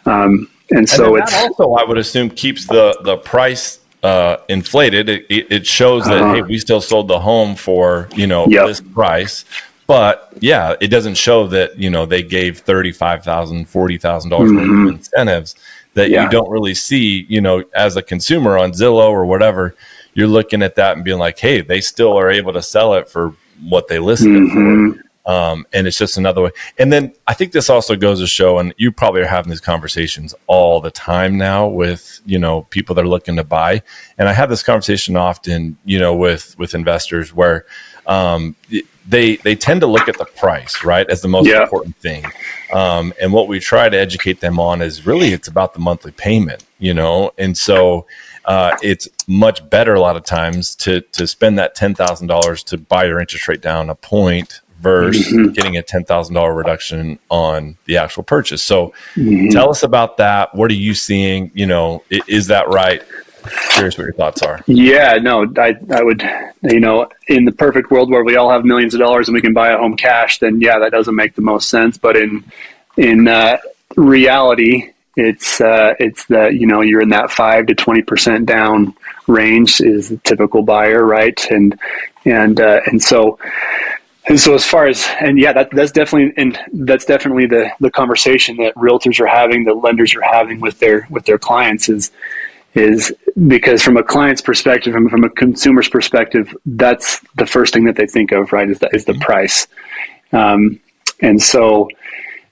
[0.05, 5.09] Um, and so and it's also, I would assume, keeps the the price uh, inflated.
[5.09, 8.67] It, it shows that uh, hey, we still sold the home for you know yep.
[8.67, 9.45] this price.
[9.87, 14.31] But yeah, it doesn't show that you know they gave thirty five thousand, forty thousand
[14.31, 14.89] dollars mm-hmm.
[14.89, 15.55] incentives
[15.93, 16.23] that yeah.
[16.23, 17.25] you don't really see.
[17.29, 19.75] You know, as a consumer on Zillow or whatever,
[20.13, 23.09] you're looking at that and being like, hey, they still are able to sell it
[23.09, 23.33] for
[23.67, 24.91] what they listed mm-hmm.
[24.91, 25.06] it for.
[25.27, 26.51] Um, and it's just another way.
[26.79, 29.61] And then I think this also goes to show, and you probably are having these
[29.61, 33.83] conversations all the time now with you know people that are looking to buy.
[34.17, 37.65] And I have this conversation often, you know, with with investors where
[38.07, 38.55] um,
[39.07, 41.61] they they tend to look at the price right as the most yeah.
[41.61, 42.23] important thing.
[42.71, 46.11] Um, and what we try to educate them on is really it's about the monthly
[46.13, 47.31] payment, you know.
[47.37, 48.05] And so
[48.45, 52.63] uh, it's much better a lot of times to to spend that ten thousand dollars
[52.63, 55.51] to buy your interest rate down a point versus mm-hmm.
[55.53, 58.63] getting a ten thousand dollar reduction on the actual purchase.
[58.63, 59.49] So, mm-hmm.
[59.49, 60.53] tell us about that.
[60.55, 61.51] What are you seeing?
[61.53, 63.01] You know, is that right?
[63.71, 64.61] Curious what your thoughts are.
[64.67, 66.23] Yeah, no, I I would,
[66.63, 69.41] you know, in the perfect world where we all have millions of dollars and we
[69.41, 71.97] can buy a home cash, then yeah, that doesn't make the most sense.
[71.97, 72.43] But in
[72.97, 73.57] in uh,
[73.95, 78.93] reality, it's uh, it's that you know you're in that five to twenty percent down
[79.27, 81.39] range is the typical buyer, right?
[81.49, 81.79] And
[82.25, 83.39] and uh, and so
[84.27, 87.91] and so as far as and yeah, that that's definitely and that's definitely the the
[87.91, 92.11] conversation that realtors are having, that lenders are having with their with their clients is
[92.73, 93.13] is
[93.47, 97.95] because from a client's perspective, from, from a consumer's perspective, that's the first thing that
[97.95, 98.69] they think of, right?
[98.69, 99.67] Is that is the price,
[100.31, 100.79] um,
[101.21, 101.89] and so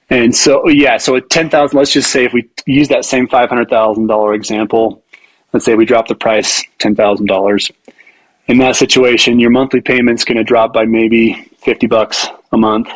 [0.09, 4.35] and so, yeah, so at 10,000, let's just say if we use that same $500,000
[4.35, 5.03] example,
[5.51, 7.71] let's say we drop the price $10,000.
[8.47, 12.88] In that situation, your monthly payment's going to drop by maybe 50 bucks a month.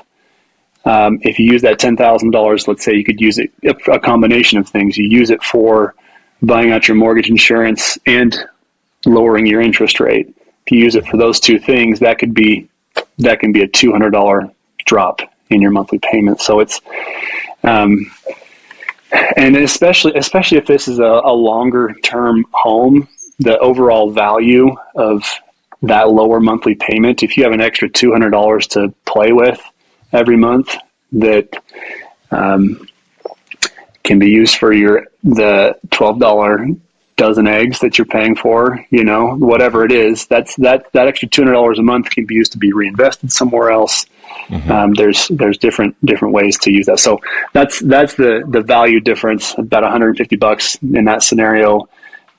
[0.85, 3.51] Um, if you use that $10,000, let's say you could use it,
[3.91, 4.97] a combination of things.
[4.97, 5.95] You use it for
[6.41, 8.37] buying out your mortgage insurance and
[9.05, 10.33] lowering your interest rate.
[10.65, 12.69] If you use it for those two things, that could be,
[13.17, 14.53] that can be a $200
[14.85, 16.39] drop in your monthly payment.
[16.39, 16.79] So it's,
[17.63, 18.09] um,
[19.35, 23.07] and especially especially if this is a, a longer term home,
[23.39, 25.23] the overall value of
[25.83, 29.61] that lower monthly payment, if you have an extra two hundred dollars to play with
[30.11, 30.75] every month,
[31.13, 31.49] that
[32.31, 32.87] um,
[34.03, 36.67] can be used for your the twelve dollar
[37.19, 41.27] dozen eggs that you're paying for, you know, whatever it is, that's that that extra
[41.27, 44.05] two hundred dollars a month can be used to be reinvested somewhere else.
[44.47, 44.71] Mm-hmm.
[44.71, 46.99] Um, there's there's different different ways to use that.
[46.99, 47.19] So
[47.53, 49.53] that's that's the the value difference.
[49.57, 51.89] About 150 bucks in that scenario,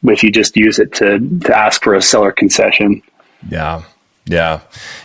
[0.04, 3.02] if you just use it to to ask for a seller concession.
[3.48, 3.82] Yeah.
[4.26, 4.60] Yeah.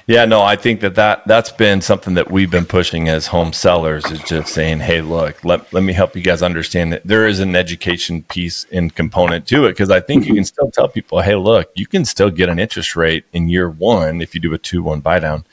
[0.07, 3.53] Yeah, no, I think that, that that's been something that we've been pushing as home
[3.53, 7.25] sellers is just saying, hey, look, let, let me help you guys understand that there
[7.25, 9.75] is an education piece and component to it.
[9.75, 12.59] Cause I think you can still tell people, hey, look, you can still get an
[12.59, 15.45] interest rate in year one if you do a two one buy down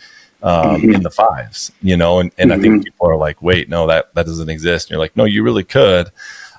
[0.42, 0.95] um, mm-hmm.
[0.95, 2.59] in the fives, you know, and, and mm-hmm.
[2.59, 2.83] I think mm-hmm.
[2.83, 4.87] people are like, wait, no, that, that doesn't exist.
[4.87, 6.11] And you're like, no, you really could.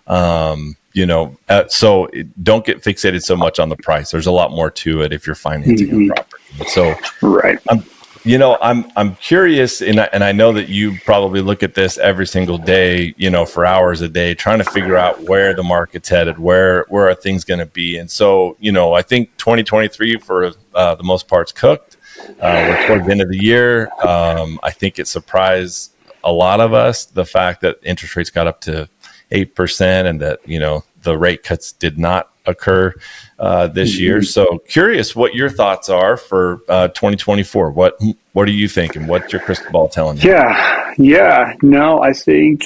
[0.07, 4.11] Um, you know, uh, so it, don't get fixated so much on the price.
[4.11, 6.11] There's a lot more to it if you're financing mm-hmm.
[6.11, 6.43] a property.
[6.67, 7.59] So, right.
[7.69, 7.83] I'm,
[8.25, 11.73] you know, I'm I'm curious, and I, and I know that you probably look at
[11.73, 15.53] this every single day, you know, for hours a day, trying to figure out where
[15.53, 19.01] the market's headed, where where are things going to be, and so you know, I
[19.01, 21.97] think 2023 for uh, the most part's cooked.
[22.39, 23.89] Uh, we're towards the end of the year.
[24.07, 28.47] Um, I think it surprised a lot of us the fact that interest rates got
[28.47, 28.87] up to
[29.31, 32.93] eight percent, and that you know the rate cuts did not occur
[33.39, 34.03] uh, this mm-hmm.
[34.03, 34.23] year.
[34.23, 37.71] So, curious what your thoughts are for uh, 2024.
[37.71, 37.99] What
[38.33, 39.07] what are you thinking?
[39.07, 40.29] What's your crystal ball telling you?
[40.29, 41.53] Yeah, yeah.
[41.61, 42.63] No, I think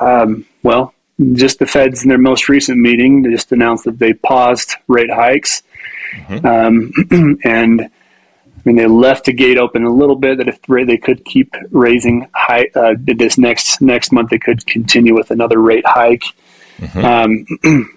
[0.00, 0.94] um, well,
[1.32, 5.10] just the Fed's in their most recent meeting they just announced that they paused rate
[5.10, 5.62] hikes,
[6.16, 6.46] mm-hmm.
[6.46, 7.90] um, and
[8.60, 11.54] I mean, they left the gate open a little bit that if they could keep
[11.70, 16.24] raising high uh, this next next month, they could continue with another rate hike.
[16.78, 17.04] Mm-hmm.
[17.64, 17.96] Um,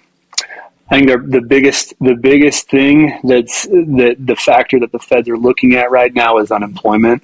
[0.90, 5.38] I think the biggest the biggest thing that's the the factor that the feds are
[5.38, 7.22] looking at right now is unemployment.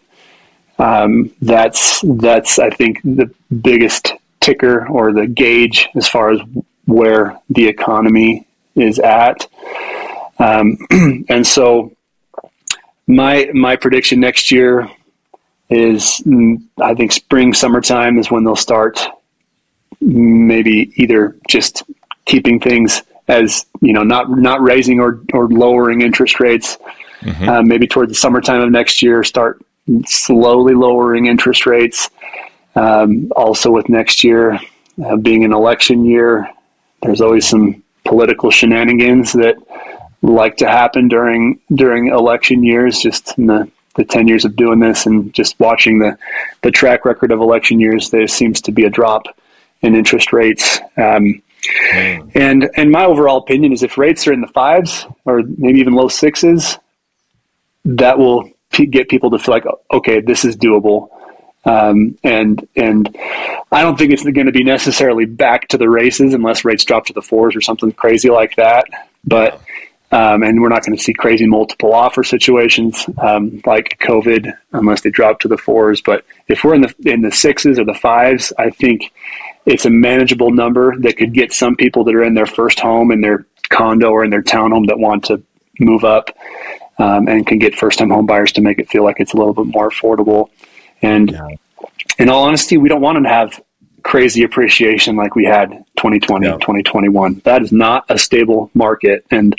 [0.79, 6.40] Um, that's that's I think the biggest ticker or the gauge as far as
[6.87, 9.46] where the economy is at.
[10.38, 10.79] Um,
[11.29, 11.92] and so
[13.10, 14.88] my my prediction next year
[15.68, 19.00] is mm, I think spring summertime is when they'll start
[20.00, 21.82] maybe either just
[22.24, 26.78] keeping things as you know not not raising or or lowering interest rates
[27.20, 27.48] mm-hmm.
[27.48, 29.64] uh, maybe toward the summertime of next year start
[30.06, 32.10] slowly lowering interest rates
[32.76, 34.58] um, also with next year
[35.04, 36.48] uh, being an election year
[37.02, 39.56] there's always some political shenanigans that
[40.22, 44.78] like to happen during during election years just in the the 10 years of doing
[44.78, 46.16] this and just watching the,
[46.62, 49.24] the track record of election years, there seems to be a drop
[49.83, 50.78] in interest rates.
[50.96, 51.42] Um,
[51.92, 52.33] mm.
[52.35, 55.94] And and my overall opinion is if rates are in the fives or maybe even
[55.94, 56.78] low sixes,
[57.85, 61.09] that will get people to feel like okay, this is doable.
[61.64, 63.14] Um, and and
[63.72, 67.06] I don't think it's going to be necessarily back to the races unless rates drop
[67.06, 68.87] to the fours or something crazy like that.
[69.24, 69.61] But
[70.12, 75.02] um, and we're not going to see crazy multiple offer situations um, like COVID unless
[75.02, 76.00] they drop to the fours.
[76.00, 79.12] But if we're in the in the sixes or the fives, I think
[79.66, 83.12] it's a manageable number that could get some people that are in their first home
[83.12, 85.42] in their condo or in their townhome that want to
[85.78, 86.36] move up
[86.98, 89.36] um, and can get first time home buyers to make it feel like it's a
[89.36, 90.50] little bit more affordable.
[91.02, 91.48] And yeah.
[92.18, 93.60] in all honesty, we don't want to have
[94.02, 96.52] crazy appreciation like we had 2020 yeah.
[96.54, 99.54] 2021 that is not a stable market and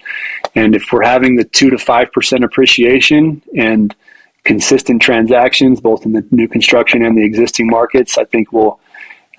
[0.56, 3.96] and if we're having the 2 to 5% appreciation and
[4.44, 8.80] consistent transactions both in the new construction and the existing markets i think we'll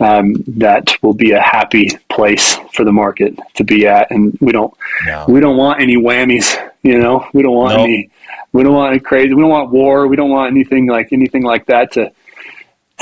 [0.03, 4.11] um, that will be a happy place for the market to be at.
[4.11, 4.75] And we don't
[5.07, 5.25] yeah.
[5.29, 6.57] we don't want any whammies.
[6.83, 7.85] You know, we don't want nope.
[7.85, 8.11] any.
[8.53, 9.33] We don't want any crazy.
[9.33, 10.09] We don't want war.
[10.09, 12.13] We don't want anything like anything like that to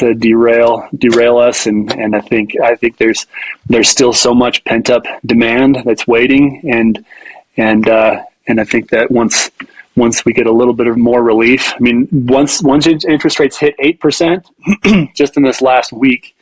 [0.00, 1.66] to derail derail us.
[1.66, 3.26] And and I think I think there's
[3.66, 6.62] there's still so much pent up demand that's waiting.
[6.70, 7.04] And
[7.56, 9.50] and uh, and I think that once
[9.96, 11.72] once we get a little bit of more relief.
[11.74, 14.48] I mean, once once interest rates hit eight percent,
[15.14, 16.34] just in this last week,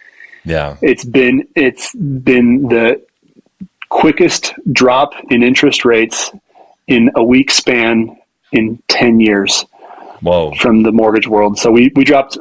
[0.49, 0.77] yeah.
[0.81, 3.05] It's been it's been the
[3.91, 6.31] quickest drop in interest rates
[6.87, 8.17] in a week span
[8.53, 9.67] in 10 years.
[10.21, 10.53] Whoa.
[10.55, 11.59] From the mortgage world.
[11.59, 12.39] So we, we dropped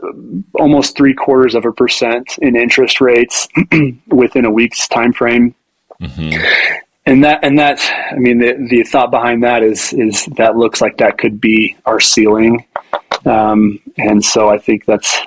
[0.56, 3.48] almost three quarters of a percent in interest rates
[4.08, 5.54] within a week's time frame.
[6.02, 6.80] Mm-hmm.
[7.06, 7.80] And that, and that,
[8.12, 11.78] I mean, the, the thought behind that is, is that looks like that could be
[11.86, 12.66] our ceiling.
[13.26, 15.22] Um, and so I think that's,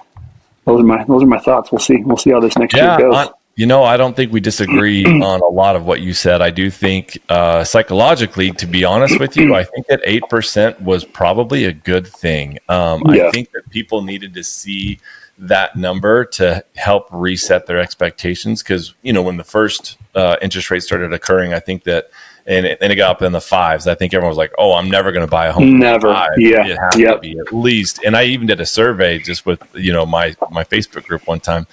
[0.66, 1.72] those are my those are my thoughts.
[1.72, 1.96] We'll see.
[1.96, 3.16] We'll see how this next yeah, year goes.
[3.16, 6.40] On, you know, I don't think we disagree on a lot of what you said.
[6.40, 10.80] I do think uh, psychologically, to be honest with you, I think that eight percent
[10.80, 12.58] was probably a good thing.
[12.68, 13.26] Um, yeah.
[13.26, 14.98] I think that people needed to see
[15.38, 20.70] that number to help reset their expectations because you know when the first uh, interest
[20.70, 22.10] rate started occurring, I think that
[22.46, 23.86] and it, and it got up in the fives.
[23.86, 26.66] I think everyone was like, "Oh, I'm never going to buy a home." Never, yeah,
[26.66, 27.16] it has yep.
[27.16, 28.00] to be at least.
[28.04, 31.40] And I even did a survey just with you know my my Facebook group one
[31.40, 31.66] time,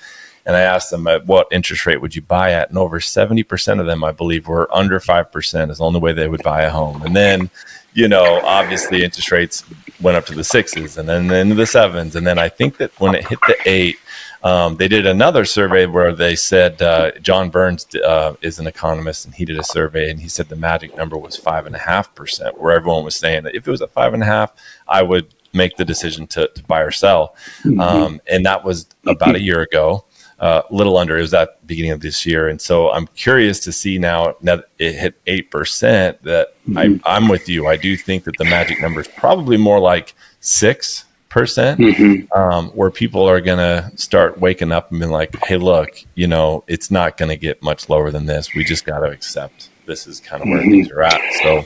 [0.47, 3.43] and I asked them at what interest rate would you buy at, and over seventy
[3.43, 5.69] percent of them, I believe, were under five percent.
[5.69, 7.51] Is the only way they would buy a home, and then
[7.97, 9.63] you know, obviously interest rates
[10.01, 12.15] went up to the sixes and then into the sevens.
[12.15, 13.97] And then I think that when it hit the eight,
[14.43, 19.25] um, they did another survey where they said uh, John Burns uh, is an economist,
[19.25, 21.79] and he did a survey, and he said the magic number was five and a
[21.79, 22.61] half percent.
[22.61, 24.53] Where everyone was saying that if it was at five and a half,
[24.87, 27.79] I would make the decision to, to buy or sell, mm-hmm.
[27.79, 30.05] um, and that was about a year ago.
[30.39, 31.17] A uh, little under.
[31.17, 34.65] It was at beginning of this year, and so I'm curious to see now that
[34.77, 36.21] it hit eight percent.
[36.23, 37.01] That mm-hmm.
[37.03, 37.65] I, I'm with you.
[37.65, 42.39] I do think that the magic number is probably more like six percent, mm-hmm.
[42.39, 46.27] um, where people are going to start waking up and being like, "Hey, look, you
[46.27, 48.53] know, it's not going to get much lower than this.
[48.55, 50.71] We just got to accept this is kind of where mm-hmm.
[50.71, 51.65] things are at." So,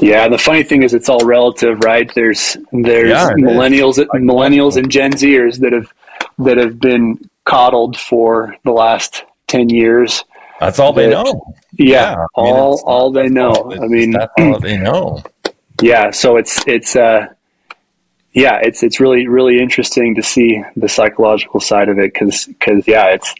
[0.00, 2.12] yeah, the funny thing is, it's all relative, right?
[2.14, 5.92] There's there's yeah, millennials, millennials, and Gen Zers that have
[6.38, 10.24] that have been coddled for the last ten years.
[10.60, 11.54] That's all that, they know.
[11.72, 13.52] Yeah, yeah all I mean, all they know.
[13.52, 15.22] All, I mean, that's all they know.
[15.80, 17.28] Yeah, so it's it's uh
[18.32, 22.86] yeah, it's it's really really interesting to see the psychological side of it because because
[22.86, 23.34] yeah, it's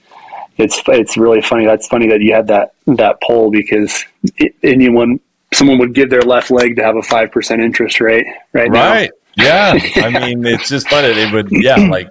[0.56, 1.66] it's it's really funny.
[1.66, 4.04] That's funny that you had that that poll because
[4.38, 5.20] it, anyone
[5.52, 9.10] someone would give their left leg to have a five percent interest rate right, right.
[9.36, 11.12] Yeah, I mean, it's just funny.
[11.12, 12.10] They would, yeah, like,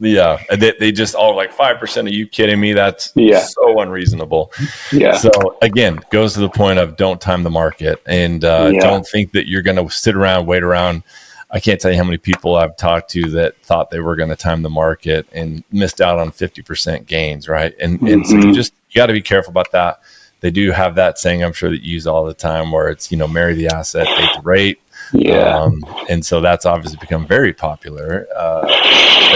[0.00, 2.08] yeah, they, they just all like five percent.
[2.08, 2.72] Are you kidding me?
[2.72, 3.40] That's yeah.
[3.40, 4.52] so unreasonable.
[4.92, 5.16] Yeah.
[5.16, 5.30] So
[5.62, 8.80] again, goes to the point of don't time the market and uh, yeah.
[8.80, 11.02] don't think that you're going to sit around, wait around.
[11.50, 14.30] I can't tell you how many people I've talked to that thought they were going
[14.30, 17.74] to time the market and missed out on 50% gains, right?
[17.80, 18.06] And, mm-hmm.
[18.06, 18.52] and so you mm-hmm.
[18.54, 20.00] just, you got to be careful about that.
[20.40, 23.12] They do have that saying, I'm sure that you use all the time where it's,
[23.12, 24.80] you know, marry the asset, date the rate.
[25.14, 25.58] Yeah.
[25.58, 28.26] Um, and so that's obviously become very popular.
[28.36, 28.66] Uh,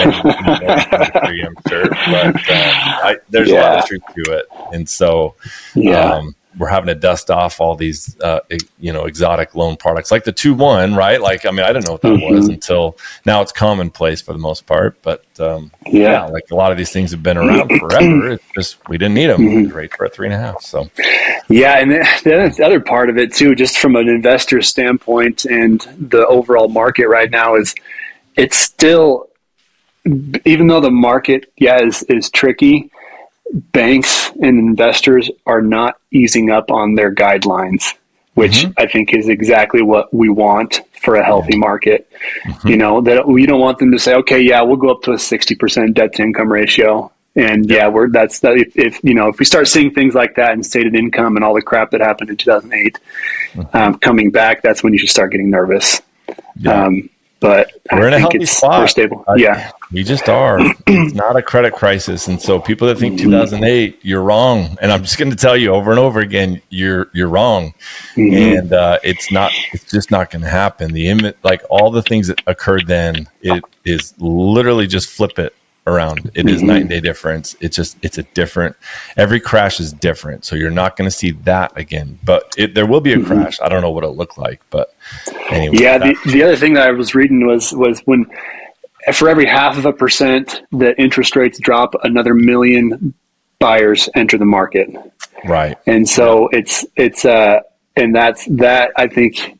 [0.01, 3.61] and, I'm sure, but um, I, there's yeah.
[3.61, 4.45] a lot of truth to it.
[4.73, 5.35] And so,
[5.75, 6.13] yeah.
[6.13, 8.41] Um, we're having to dust off all these uh,
[8.79, 11.85] you know exotic loan products like the two one right like i mean i didn't
[11.85, 12.35] know what that mm-hmm.
[12.35, 16.11] was until now it's commonplace for the most part but um, yeah.
[16.11, 16.25] yeah.
[16.25, 19.27] like a lot of these things have been around forever it's just we didn't need
[19.27, 19.89] them mm-hmm.
[19.97, 20.89] for at three and a half so
[21.49, 25.81] yeah and the, the other part of it too just from an investor standpoint and
[25.97, 27.73] the overall market right now is
[28.35, 29.29] it's still
[30.45, 32.91] even though the market yeah is, is tricky
[33.53, 37.93] banks and investors are not easing up on their guidelines,
[38.35, 38.71] which mm-hmm.
[38.77, 42.09] I think is exactly what we want for a healthy market.
[42.45, 42.67] Mm-hmm.
[42.67, 45.11] You know, that we don't want them to say, okay, yeah, we'll go up to
[45.11, 47.11] a 60% debt to income ratio.
[47.35, 48.57] And yeah, we're that's that.
[48.57, 51.45] If, if, you know if we start seeing things like that and stated income and
[51.45, 52.97] all the crap that happened in 2008
[53.53, 53.77] mm-hmm.
[53.77, 56.01] um, coming back, that's when you should start getting nervous.
[56.57, 56.85] Yeah.
[56.85, 58.81] Um, but we're I in a healthy spot.
[58.81, 59.23] We're stable.
[59.37, 60.59] Yeah, we just are.
[60.87, 63.31] it's not a credit crisis, and so people that think mm-hmm.
[63.31, 64.77] 2008, you're wrong.
[64.81, 67.73] And I'm just going to tell you over and over again, you're you're wrong.
[68.15, 68.57] Mm-hmm.
[68.59, 69.51] And uh, it's not.
[69.73, 70.93] It's just not going to happen.
[70.93, 75.55] The image, like all the things that occurred then, it is literally just flip it
[75.87, 76.29] around.
[76.35, 76.67] It is mm-hmm.
[76.67, 77.55] night and day difference.
[77.59, 78.75] It's just it's a different.
[79.17, 82.19] Every crash is different, so you're not going to see that again.
[82.23, 83.25] But it, there will be a mm-hmm.
[83.25, 83.59] crash.
[83.59, 84.93] I don't know what it looked like, but
[85.49, 85.77] anyway.
[85.79, 85.97] Yeah.
[85.97, 88.27] The, the other thing that I was reading was was when
[89.11, 93.13] for every half of a percent that interest rates drop, another million
[93.59, 94.89] buyers enter the market.
[95.45, 95.77] Right.
[95.85, 96.59] And so yeah.
[96.59, 97.59] it's it's uh
[97.95, 99.59] and that's that I think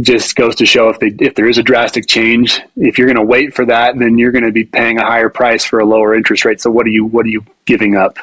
[0.00, 3.16] just goes to show if they if there is a drastic change, if you're going
[3.16, 5.84] to wait for that, then you're going to be paying a higher price for a
[5.84, 6.60] lower interest rate.
[6.60, 8.18] So what are you what are you giving up?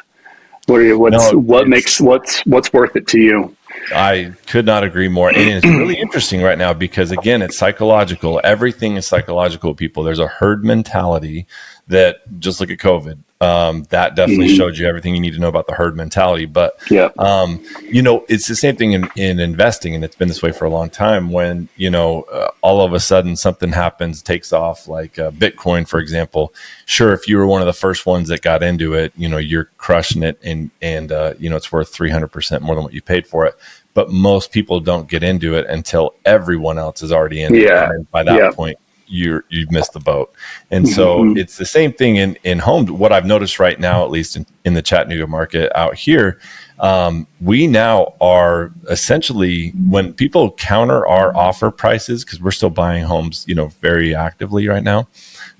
[0.66, 3.56] What are you, what's no, what makes what's what's worth it to you?
[3.94, 5.28] I could not agree more.
[5.28, 8.40] And it's really interesting right now because again, it's psychological.
[8.42, 9.74] Everything is psychological.
[9.74, 11.46] People, there's a herd mentality
[11.88, 14.56] that just look at COVID um, that definitely mm-hmm.
[14.56, 16.46] showed you everything you need to know about the herd mentality.
[16.46, 20.28] But yeah, um, you know, it's the same thing in, in investing, and it's been
[20.28, 21.30] this way for a long time.
[21.30, 25.86] When you know, uh, all of a sudden something happens, takes off, like uh, Bitcoin,
[25.86, 26.54] for example.
[26.86, 29.38] Sure, if you were one of the first ones that got into it, you know,
[29.38, 32.84] you're crushing it, and and uh, you know, it's worth three hundred percent more than
[32.84, 33.54] what you paid for it.
[33.94, 37.54] But most people don't get into it until everyone else is already in.
[37.54, 37.90] Yeah.
[37.90, 38.50] And by that yeah.
[38.50, 38.76] point,
[39.06, 40.32] you're you've missed the boat.
[40.70, 41.38] And so mm-hmm.
[41.38, 42.86] it's the same thing in in home.
[42.86, 46.38] What I've noticed right now, at least in, in the Chattanooga market out here,
[46.80, 53.04] um, we now are essentially when people counter our offer prices because we're still buying
[53.04, 55.08] homes, you know, very actively right now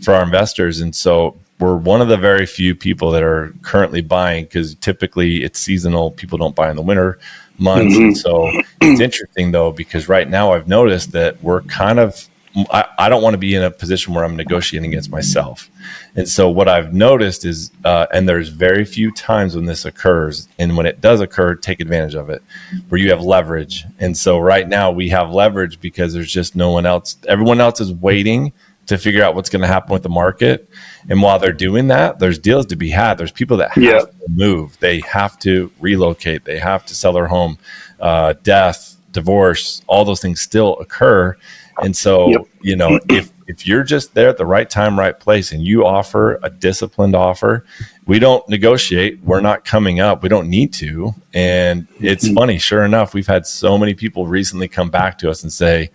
[0.03, 4.01] for our investors, and so we're one of the very few people that are currently
[4.01, 6.11] buying because typically it's seasonal.
[6.11, 7.19] People don't buy in the winter
[7.59, 7.95] months.
[7.95, 8.05] Mm-hmm.
[8.05, 12.85] And so it's interesting though, because right now I've noticed that we're kind of I,
[12.99, 15.69] I don't want to be in a position where I'm negotiating against myself.
[16.15, 20.49] And so what I've noticed is, uh, and there's very few times when this occurs,
[20.59, 22.43] and when it does occur, take advantage of it,
[22.89, 23.85] where you have leverage.
[23.99, 27.17] And so right now we have leverage because there's just no one else.
[27.27, 28.53] Everyone else is waiting
[28.87, 30.69] to figure out what's going to happen with the market.
[31.09, 33.19] And while they're doing that, there's deals to be had.
[33.19, 33.99] There's people that have yeah.
[34.01, 34.79] to move.
[34.79, 36.45] They have to relocate.
[36.45, 37.59] They have to sell their home.
[37.99, 41.37] Uh, death, divorce, all those things still occur
[41.83, 42.43] and so, yep.
[42.61, 45.85] you know, if if you're just there at the right time, right place, and you
[45.85, 47.65] offer a disciplined offer,
[48.07, 49.21] we don't negotiate.
[49.23, 50.23] We're not coming up.
[50.23, 51.15] We don't need to.
[51.33, 52.35] And it's mm-hmm.
[52.35, 55.91] funny, sure enough, we've had so many people recently come back to us and say,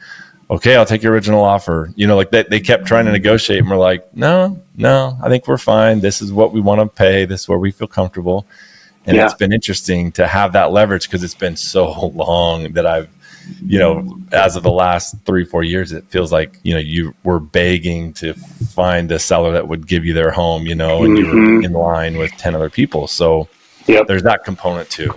[0.49, 1.91] okay, I'll take your original offer.
[1.95, 5.29] You know, like they, they kept trying to negotiate and we're like, no, no, I
[5.29, 5.99] think we're fine.
[5.99, 7.25] This is what we want to pay.
[7.25, 8.45] This is where we feel comfortable.
[9.05, 9.25] And yeah.
[9.25, 13.09] it's been interesting to have that leverage because it's been so long that I've
[13.65, 17.13] you know, as of the last three, four years, it feels like, you know, you
[17.23, 21.17] were begging to find a seller that would give you their home, you know, and
[21.17, 21.25] mm-hmm.
[21.25, 21.65] you were mm-hmm.
[21.65, 23.07] in line with 10 other people.
[23.07, 23.47] So
[23.87, 24.07] yep.
[24.07, 25.13] there's that component too.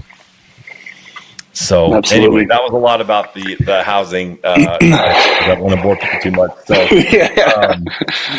[1.53, 2.27] So Absolutely.
[2.27, 4.39] anyway, that was a lot about the the housing.
[4.43, 6.51] Uh, I don't want to bore people too much.
[6.67, 6.75] So,
[7.71, 7.85] um,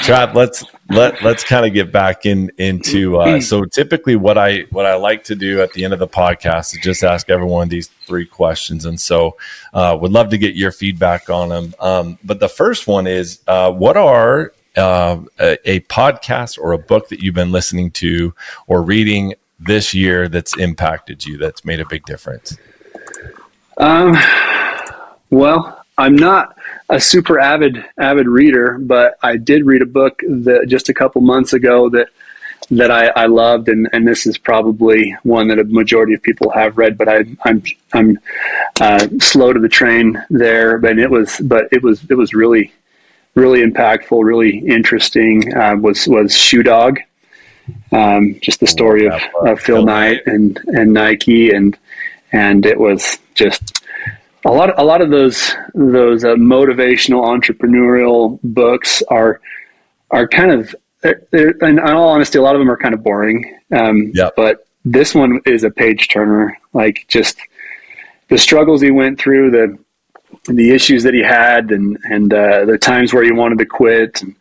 [0.02, 3.18] Chad, let's let let's kind of get back in into.
[3.18, 6.08] Uh, so typically, what I what I like to do at the end of the
[6.08, 9.38] podcast is just ask everyone these three questions, and so
[9.74, 11.74] uh, would love to get your feedback on them.
[11.80, 16.80] Um, but the first one is, uh, what are uh, a, a podcast or a
[16.80, 18.34] book that you've been listening to
[18.66, 22.58] or reading this year that's impacted you, that's made a big difference?
[23.78, 24.18] Um,
[25.30, 26.58] well, I'm not
[26.90, 31.22] a super avid avid reader, but I did read a book that just a couple
[31.22, 32.10] months ago that
[32.72, 36.50] that I, I loved, and, and this is probably one that a majority of people
[36.52, 37.64] have read, but I, I'm
[37.94, 38.20] I'm
[38.80, 40.78] uh, slow to the train there.
[40.78, 42.72] But it was but it was it was really
[43.36, 45.56] really impactful, really interesting.
[45.56, 47.00] Uh, was was Shoe Dog,
[47.92, 51.78] um, just the story of, of Phil Knight and and Nike, and
[52.34, 53.82] and it was just
[54.46, 59.40] a lot of, a lot of those those uh, motivational entrepreneurial books are
[60.12, 63.04] are kind of they're, they're, in all honesty a lot of them are kind of
[63.04, 63.60] boring.
[63.72, 64.34] Um, yep.
[64.36, 66.58] but this one is a page turner.
[66.74, 67.38] Like just
[68.30, 69.78] the struggles he went through the
[70.52, 74.22] the issues that he had and and uh, the times where he wanted to quit.
[74.22, 74.36] And,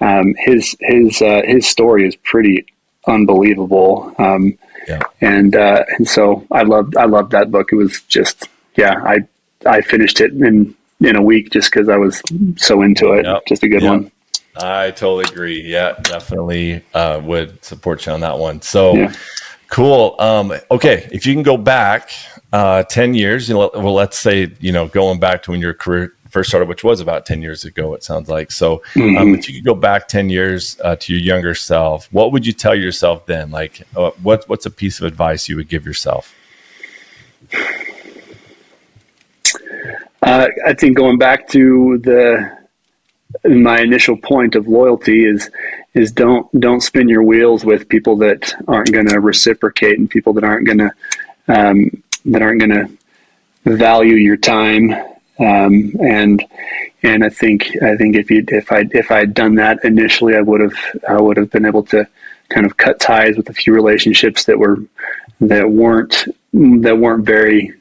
[0.00, 2.66] um, his his uh, his story is pretty
[3.06, 4.14] unbelievable.
[4.18, 4.58] Um,
[4.88, 5.02] yeah.
[5.20, 9.18] and uh, and so I loved I loved that book it was just yeah I
[9.66, 12.22] I finished it in in a week just because I was
[12.56, 13.24] so into it.
[13.24, 13.46] Yep.
[13.46, 13.90] Just a good yep.
[13.90, 14.12] one.
[14.56, 15.62] I totally agree.
[15.62, 18.60] Yeah, definitely uh, would support you on that one.
[18.62, 19.12] So yeah.
[19.68, 20.16] cool.
[20.18, 22.10] Um, okay, if you can go back
[22.52, 25.74] uh, ten years, you know, well, let's say you know going back to when your
[25.74, 27.94] career first started, which was about ten years ago.
[27.94, 28.50] It sounds like.
[28.50, 29.16] So, mm-hmm.
[29.16, 32.46] um, if you could go back ten years uh, to your younger self, what would
[32.46, 33.50] you tell yourself then?
[33.50, 36.34] Like, uh, what what's a piece of advice you would give yourself?
[40.22, 42.58] Uh, I think going back to the
[43.48, 45.50] my initial point of loyalty is
[45.94, 50.32] is don't don't spin your wheels with people that aren't going to reciprocate and people
[50.32, 50.90] that aren't going to
[51.48, 54.94] um, that aren't going to value your time
[55.38, 56.44] um, and
[57.02, 60.34] and I think I think if you if I if I had done that initially
[60.36, 60.78] I would have
[61.08, 62.06] I would have been able to
[62.48, 64.78] kind of cut ties with a few relationships that were
[65.40, 67.72] that weren't that weren't very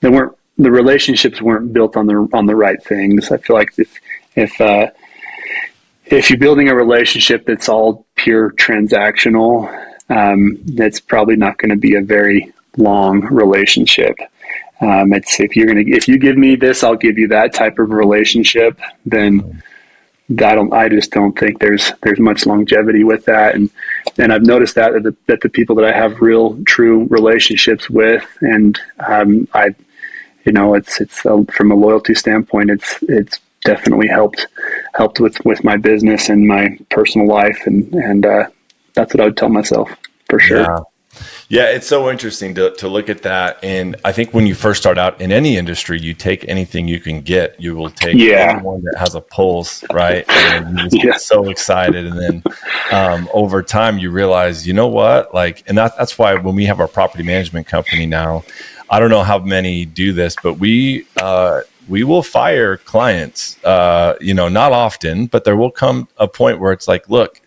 [0.00, 3.30] that weren't the relationships weren't built on the on the right things.
[3.30, 3.98] I feel like if
[4.36, 4.90] if uh,
[6.06, 9.68] if you're building a relationship that's all pure transactional,
[10.10, 14.16] um, that's probably not going to be a very long relationship.
[14.84, 17.78] Um, it's if you're gonna if you give me this, I'll give you that type
[17.78, 18.78] of relationship.
[19.06, 19.62] Then
[20.30, 23.54] that I just don't think there's there's much longevity with that.
[23.54, 23.70] And
[24.18, 27.88] and I've noticed that that the, that the people that I have real true relationships
[27.90, 29.74] with, and um, I
[30.44, 34.46] you know, it's it's uh, from a loyalty standpoint, it's it's definitely helped
[34.94, 38.46] helped with with my business and my personal life, and and uh,
[38.94, 39.90] that's what I would tell myself
[40.28, 40.60] for sure.
[40.60, 40.78] Yeah.
[41.48, 43.62] Yeah, it's so interesting to, to look at that.
[43.62, 47.00] And I think when you first start out in any industry, you take anything you
[47.00, 47.60] can get.
[47.60, 48.54] You will take yeah.
[48.54, 50.24] anyone that has a pulse, right?
[50.28, 51.02] And you just yeah.
[51.04, 52.06] get so excited.
[52.06, 52.42] And then
[52.90, 55.34] um, over time, you realize, you know what?
[55.34, 58.42] Like, and that, that's why when we have our property management company now,
[58.88, 63.62] I don't know how many do this, but we uh, we will fire clients.
[63.64, 67.40] Uh, you know, not often, but there will come a point where it's like, look,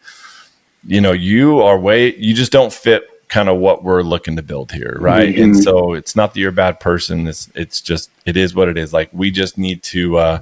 [0.85, 4.41] you know, you are way you just don't fit kind of what we're looking to
[4.41, 5.35] build here, right?
[5.35, 5.43] Mm-hmm.
[5.43, 7.27] And so it's not that you're a bad person.
[7.27, 8.93] It's it's just it is what it is.
[8.93, 10.39] Like we just need to, uh,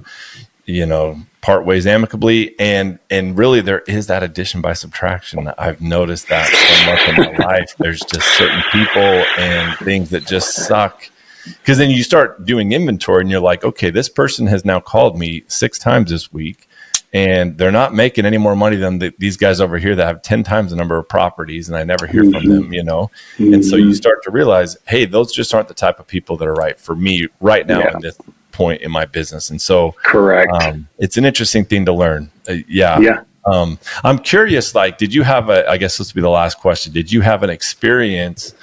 [0.66, 5.80] you know, part ways amicably and and really there is that addition by subtraction i've
[5.80, 10.56] noticed that so much in my life there's just certain people and things that just
[10.56, 11.08] suck
[11.46, 15.20] because then you start doing inventory and you're like okay this person has now called
[15.20, 16.68] me six times this week
[17.16, 20.22] and they're not making any more money than the, these guys over here that have
[20.22, 22.40] 10 times the number of properties and i never hear mm-hmm.
[22.40, 23.54] from them you know mm-hmm.
[23.54, 26.48] and so you start to realize hey those just aren't the type of people that
[26.48, 27.94] are right for me right now yeah.
[27.94, 28.18] in this
[28.56, 29.50] point in my business.
[29.50, 30.52] And so, correct.
[30.52, 32.32] Um, it's an interesting thing to learn.
[32.48, 33.00] Uh, yeah.
[33.00, 33.24] Yeah.
[33.46, 36.58] Um, I'm curious, like, did you have a, I guess this would be the last
[36.60, 36.94] question.
[36.94, 38.56] Did you have an experience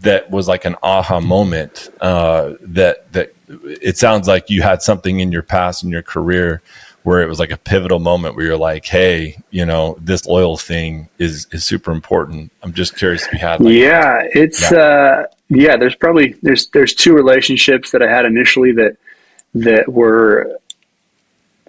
[0.00, 5.20] that was like an aha moment, uh, that, that it sounds like you had something
[5.20, 6.60] in your past in your career
[7.06, 10.56] where it was like a pivotal moment where you're like, Hey, you know, this oil
[10.56, 12.50] thing is, is super important.
[12.64, 14.78] I'm just curious if you had, like, yeah, it's, yeah.
[14.78, 18.96] uh, yeah, there's probably, there's, there's two relationships that I had initially that,
[19.54, 20.58] that were,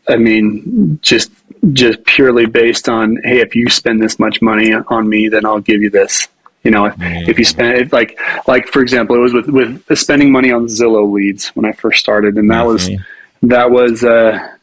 [0.09, 1.29] I mean, just
[1.71, 5.59] just purely based on, hey, if you spend this much money on me, then I'll
[5.59, 6.27] give you this
[6.63, 7.27] You know, mm.
[7.29, 10.65] if you spend it, like like for example, it was with with spending money on
[10.65, 12.73] Zillow leads when I first started, and that mm-hmm.
[12.73, 12.89] was
[13.43, 14.03] that was.
[14.03, 14.55] uh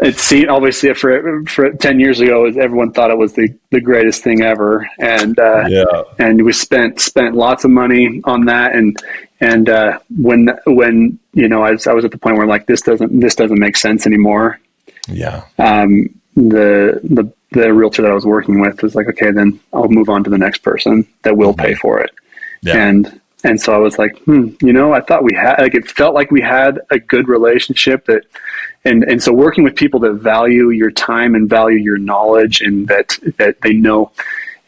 [0.00, 4.22] it seemed obviously for for ten years ago, everyone thought it was the, the greatest
[4.22, 8.96] thing ever, and uh, yeah, and we spent spent lots of money on that, and
[9.40, 12.66] and uh, when when you know I was I was at the point where like
[12.66, 14.60] this doesn't this doesn't make sense anymore.
[15.08, 15.44] Yeah.
[15.58, 19.88] Um, the the the realtor that I was working with was like, okay, then I'll
[19.88, 21.66] move on to the next person that will mm-hmm.
[21.66, 22.10] pay for it,
[22.62, 22.76] yeah.
[22.76, 25.90] and and so I was like, hmm, you know, I thought we had like it
[25.90, 28.24] felt like we had a good relationship that
[28.88, 32.88] and and so working with people that value your time and value your knowledge and
[32.88, 34.10] that that they know.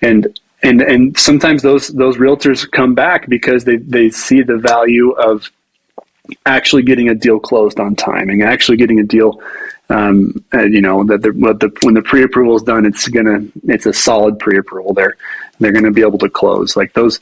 [0.03, 5.13] And and and sometimes those those realtors come back because they they see the value
[5.13, 5.51] of
[6.47, 9.43] actually getting a deal closed on time and actually getting a deal
[9.89, 13.87] um, uh, you know that the, the, when the pre-approval is done it's gonna it's
[13.87, 14.95] a solid pre-approval.
[14.95, 15.17] They're
[15.59, 16.77] they're gonna be able to close.
[16.77, 17.19] Like those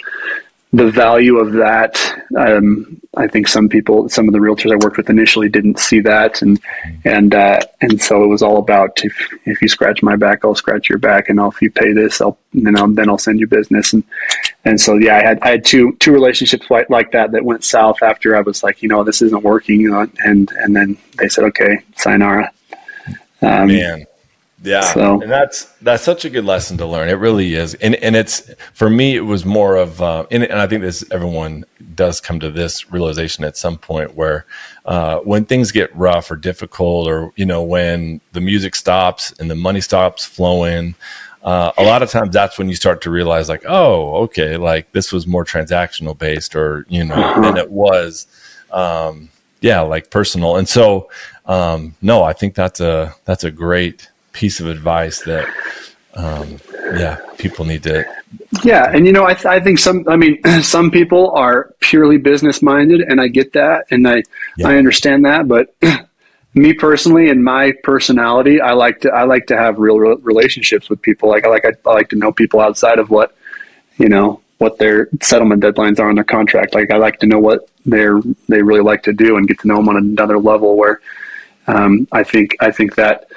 [0.72, 2.26] the value of that.
[2.36, 6.00] Um, I think some people, some of the realtors I worked with initially didn't see
[6.00, 6.60] that, and
[7.04, 9.16] and uh, and so it was all about if
[9.46, 12.38] if you scratch my back, I'll scratch your back, and if you pay this, I'll
[12.52, 14.04] then I'll then I'll send you business, and
[14.64, 17.64] and so yeah, I had I had two two relationships like, like that that went
[17.64, 20.98] south after I was like, you know, this isn't working, you know, and and then
[21.16, 22.52] they said, okay, sayonara.
[23.40, 24.04] Um, Man,
[24.62, 25.20] yeah, so.
[25.20, 27.08] and that's that's such a good lesson to learn.
[27.08, 29.14] It really is, and and it's for me.
[29.14, 32.90] It was more of, uh, and, and I think this everyone does come to this
[32.90, 34.46] realization at some point where
[34.84, 39.48] uh, when things get rough or difficult, or you know when the music stops and
[39.50, 40.94] the money stops flowing.
[41.40, 44.90] Uh, a lot of times that's when you start to realize like oh okay like
[44.90, 47.40] this was more transactional based or you know uh-huh.
[47.40, 48.26] than it was
[48.72, 49.30] um,
[49.60, 51.08] yeah like personal and so
[51.46, 55.48] um, no i think that's a that's a great piece of advice that,
[56.14, 58.04] um, yeah, people need to.
[58.64, 60.04] Yeah, and you know, I, th- I think some.
[60.08, 64.22] I mean, some people are purely business minded, and I get that, and I
[64.56, 64.68] yeah.
[64.68, 65.48] I understand that.
[65.48, 65.74] But
[66.54, 71.00] me personally, and my personality, I like to I like to have real relationships with
[71.02, 71.28] people.
[71.28, 73.36] Like I like I, I like to know people outside of what
[73.98, 76.74] you know what their settlement deadlines are on their contract.
[76.74, 79.68] Like I like to know what they're they really like to do and get to
[79.68, 80.76] know them on another level.
[80.76, 81.00] Where
[81.66, 83.28] um, I think I think that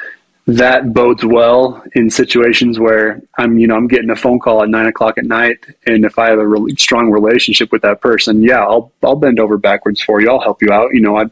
[0.47, 4.69] that bodes well in situations where I'm, you know, I'm getting a phone call at
[4.69, 8.41] nine o'clock at night, and if I have a really strong relationship with that person,
[8.41, 10.29] yeah, I'll I'll bend over backwards for you.
[10.29, 10.93] I'll help you out.
[10.93, 11.25] You know, I,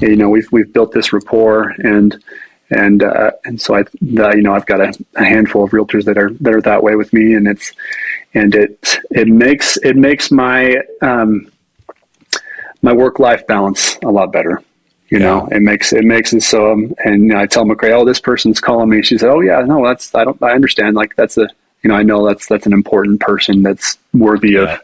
[0.00, 2.22] you know, we've we've built this rapport, and
[2.70, 6.04] and uh, and so I, uh, you know, I've got a, a handful of realtors
[6.04, 7.72] that are that are that way with me, and it's
[8.34, 11.50] and it it makes it makes my um,
[12.82, 14.62] my work life balance a lot better.
[15.12, 15.26] You yeah.
[15.26, 16.72] know, it makes it makes it so.
[16.72, 19.86] Um, and I tell McRae, "Oh, this person's calling me." She said, "Oh yeah, no,
[19.86, 20.96] that's I don't I understand.
[20.96, 21.46] Like that's a
[21.82, 24.60] you know I know that's that's an important person that's worthy yeah.
[24.76, 24.80] of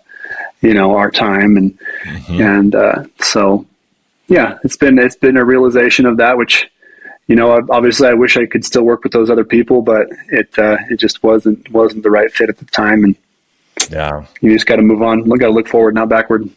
[0.60, 2.42] you know our time and mm-hmm.
[2.42, 3.64] and uh, so
[4.26, 6.70] yeah, it's been it's been a realization of that, which
[7.26, 10.50] you know obviously I wish I could still work with those other people, but it
[10.58, 13.16] uh, it just wasn't wasn't the right fit at the time, and
[13.88, 15.22] yeah, you just got to move on.
[15.22, 16.50] Look, got to look forward, not backward.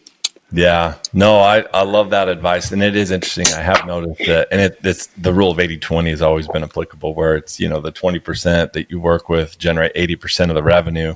[0.53, 2.71] Yeah, no, I, I love that advice.
[2.71, 3.47] And it is interesting.
[3.55, 6.63] I have noticed that, and it, it's the rule of 80 20 has always been
[6.63, 10.63] applicable where it's, you know, the 20% that you work with generate 80% of the
[10.63, 11.15] revenue.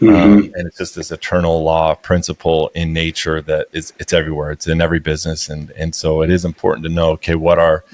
[0.00, 0.08] Mm-hmm.
[0.08, 4.52] Um, and it's just this eternal law principle in nature that is, it's everywhere.
[4.52, 5.48] It's in every business.
[5.48, 7.84] And, and so it is important to know, okay, what are,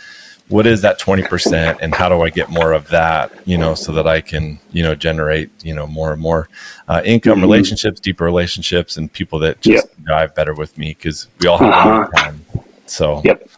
[0.49, 3.93] what is that 20% and how do I get more of that, you know, so
[3.93, 6.49] that I can, you know, generate, you know, more and more
[6.88, 7.43] uh, income, mm-hmm.
[7.43, 10.07] relationships, deeper relationships, and people that just yep.
[10.07, 12.09] dive better with me because we all have uh-huh.
[12.16, 12.45] time.
[12.86, 13.49] So, yep.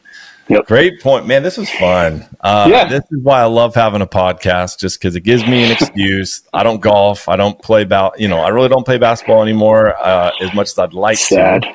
[0.48, 0.66] Yep.
[0.66, 1.42] Great point, man.
[1.42, 2.26] This was fun.
[2.40, 2.86] Uh, yeah.
[2.86, 6.42] This is why I love having a podcast, just because it gives me an excuse.
[6.52, 7.30] I don't golf.
[7.30, 8.20] I don't play about.
[8.20, 11.62] You know, I really don't play basketball anymore uh, as much as I'd like Sad.
[11.62, 11.74] to.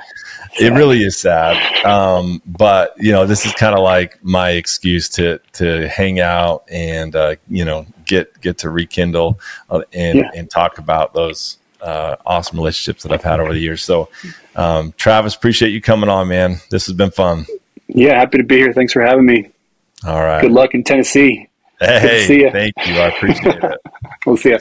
[0.60, 1.86] It really is sad.
[1.86, 6.64] Um, but you know, this is kind of like my excuse to to hang out
[6.70, 9.40] and uh, you know get get to rekindle
[9.70, 10.32] uh, and yeah.
[10.36, 13.84] and talk about those uh, awesome relationships that I've had over the years.
[13.84, 14.10] So,
[14.56, 16.58] um, Travis, appreciate you coming on, man.
[16.70, 17.46] This has been fun.
[17.88, 18.74] Yeah, happy to be here.
[18.74, 19.50] Thanks for having me.
[20.06, 20.42] All right.
[20.42, 21.48] Good luck in Tennessee.
[21.80, 22.52] Hey, see you.
[22.52, 22.96] thank you.
[22.96, 23.80] I appreciate it.
[24.26, 24.60] we'll see you.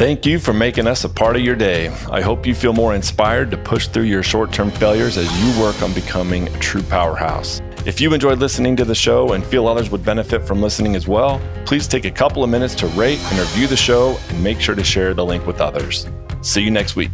[0.00, 1.88] Thank you for making us a part of your day.
[2.10, 5.62] I hope you feel more inspired to push through your short term failures as you
[5.62, 7.60] work on becoming a true powerhouse.
[7.84, 11.06] If you enjoyed listening to the show and feel others would benefit from listening as
[11.06, 14.58] well, please take a couple of minutes to rate and review the show and make
[14.58, 16.06] sure to share the link with others.
[16.40, 17.10] See you next week.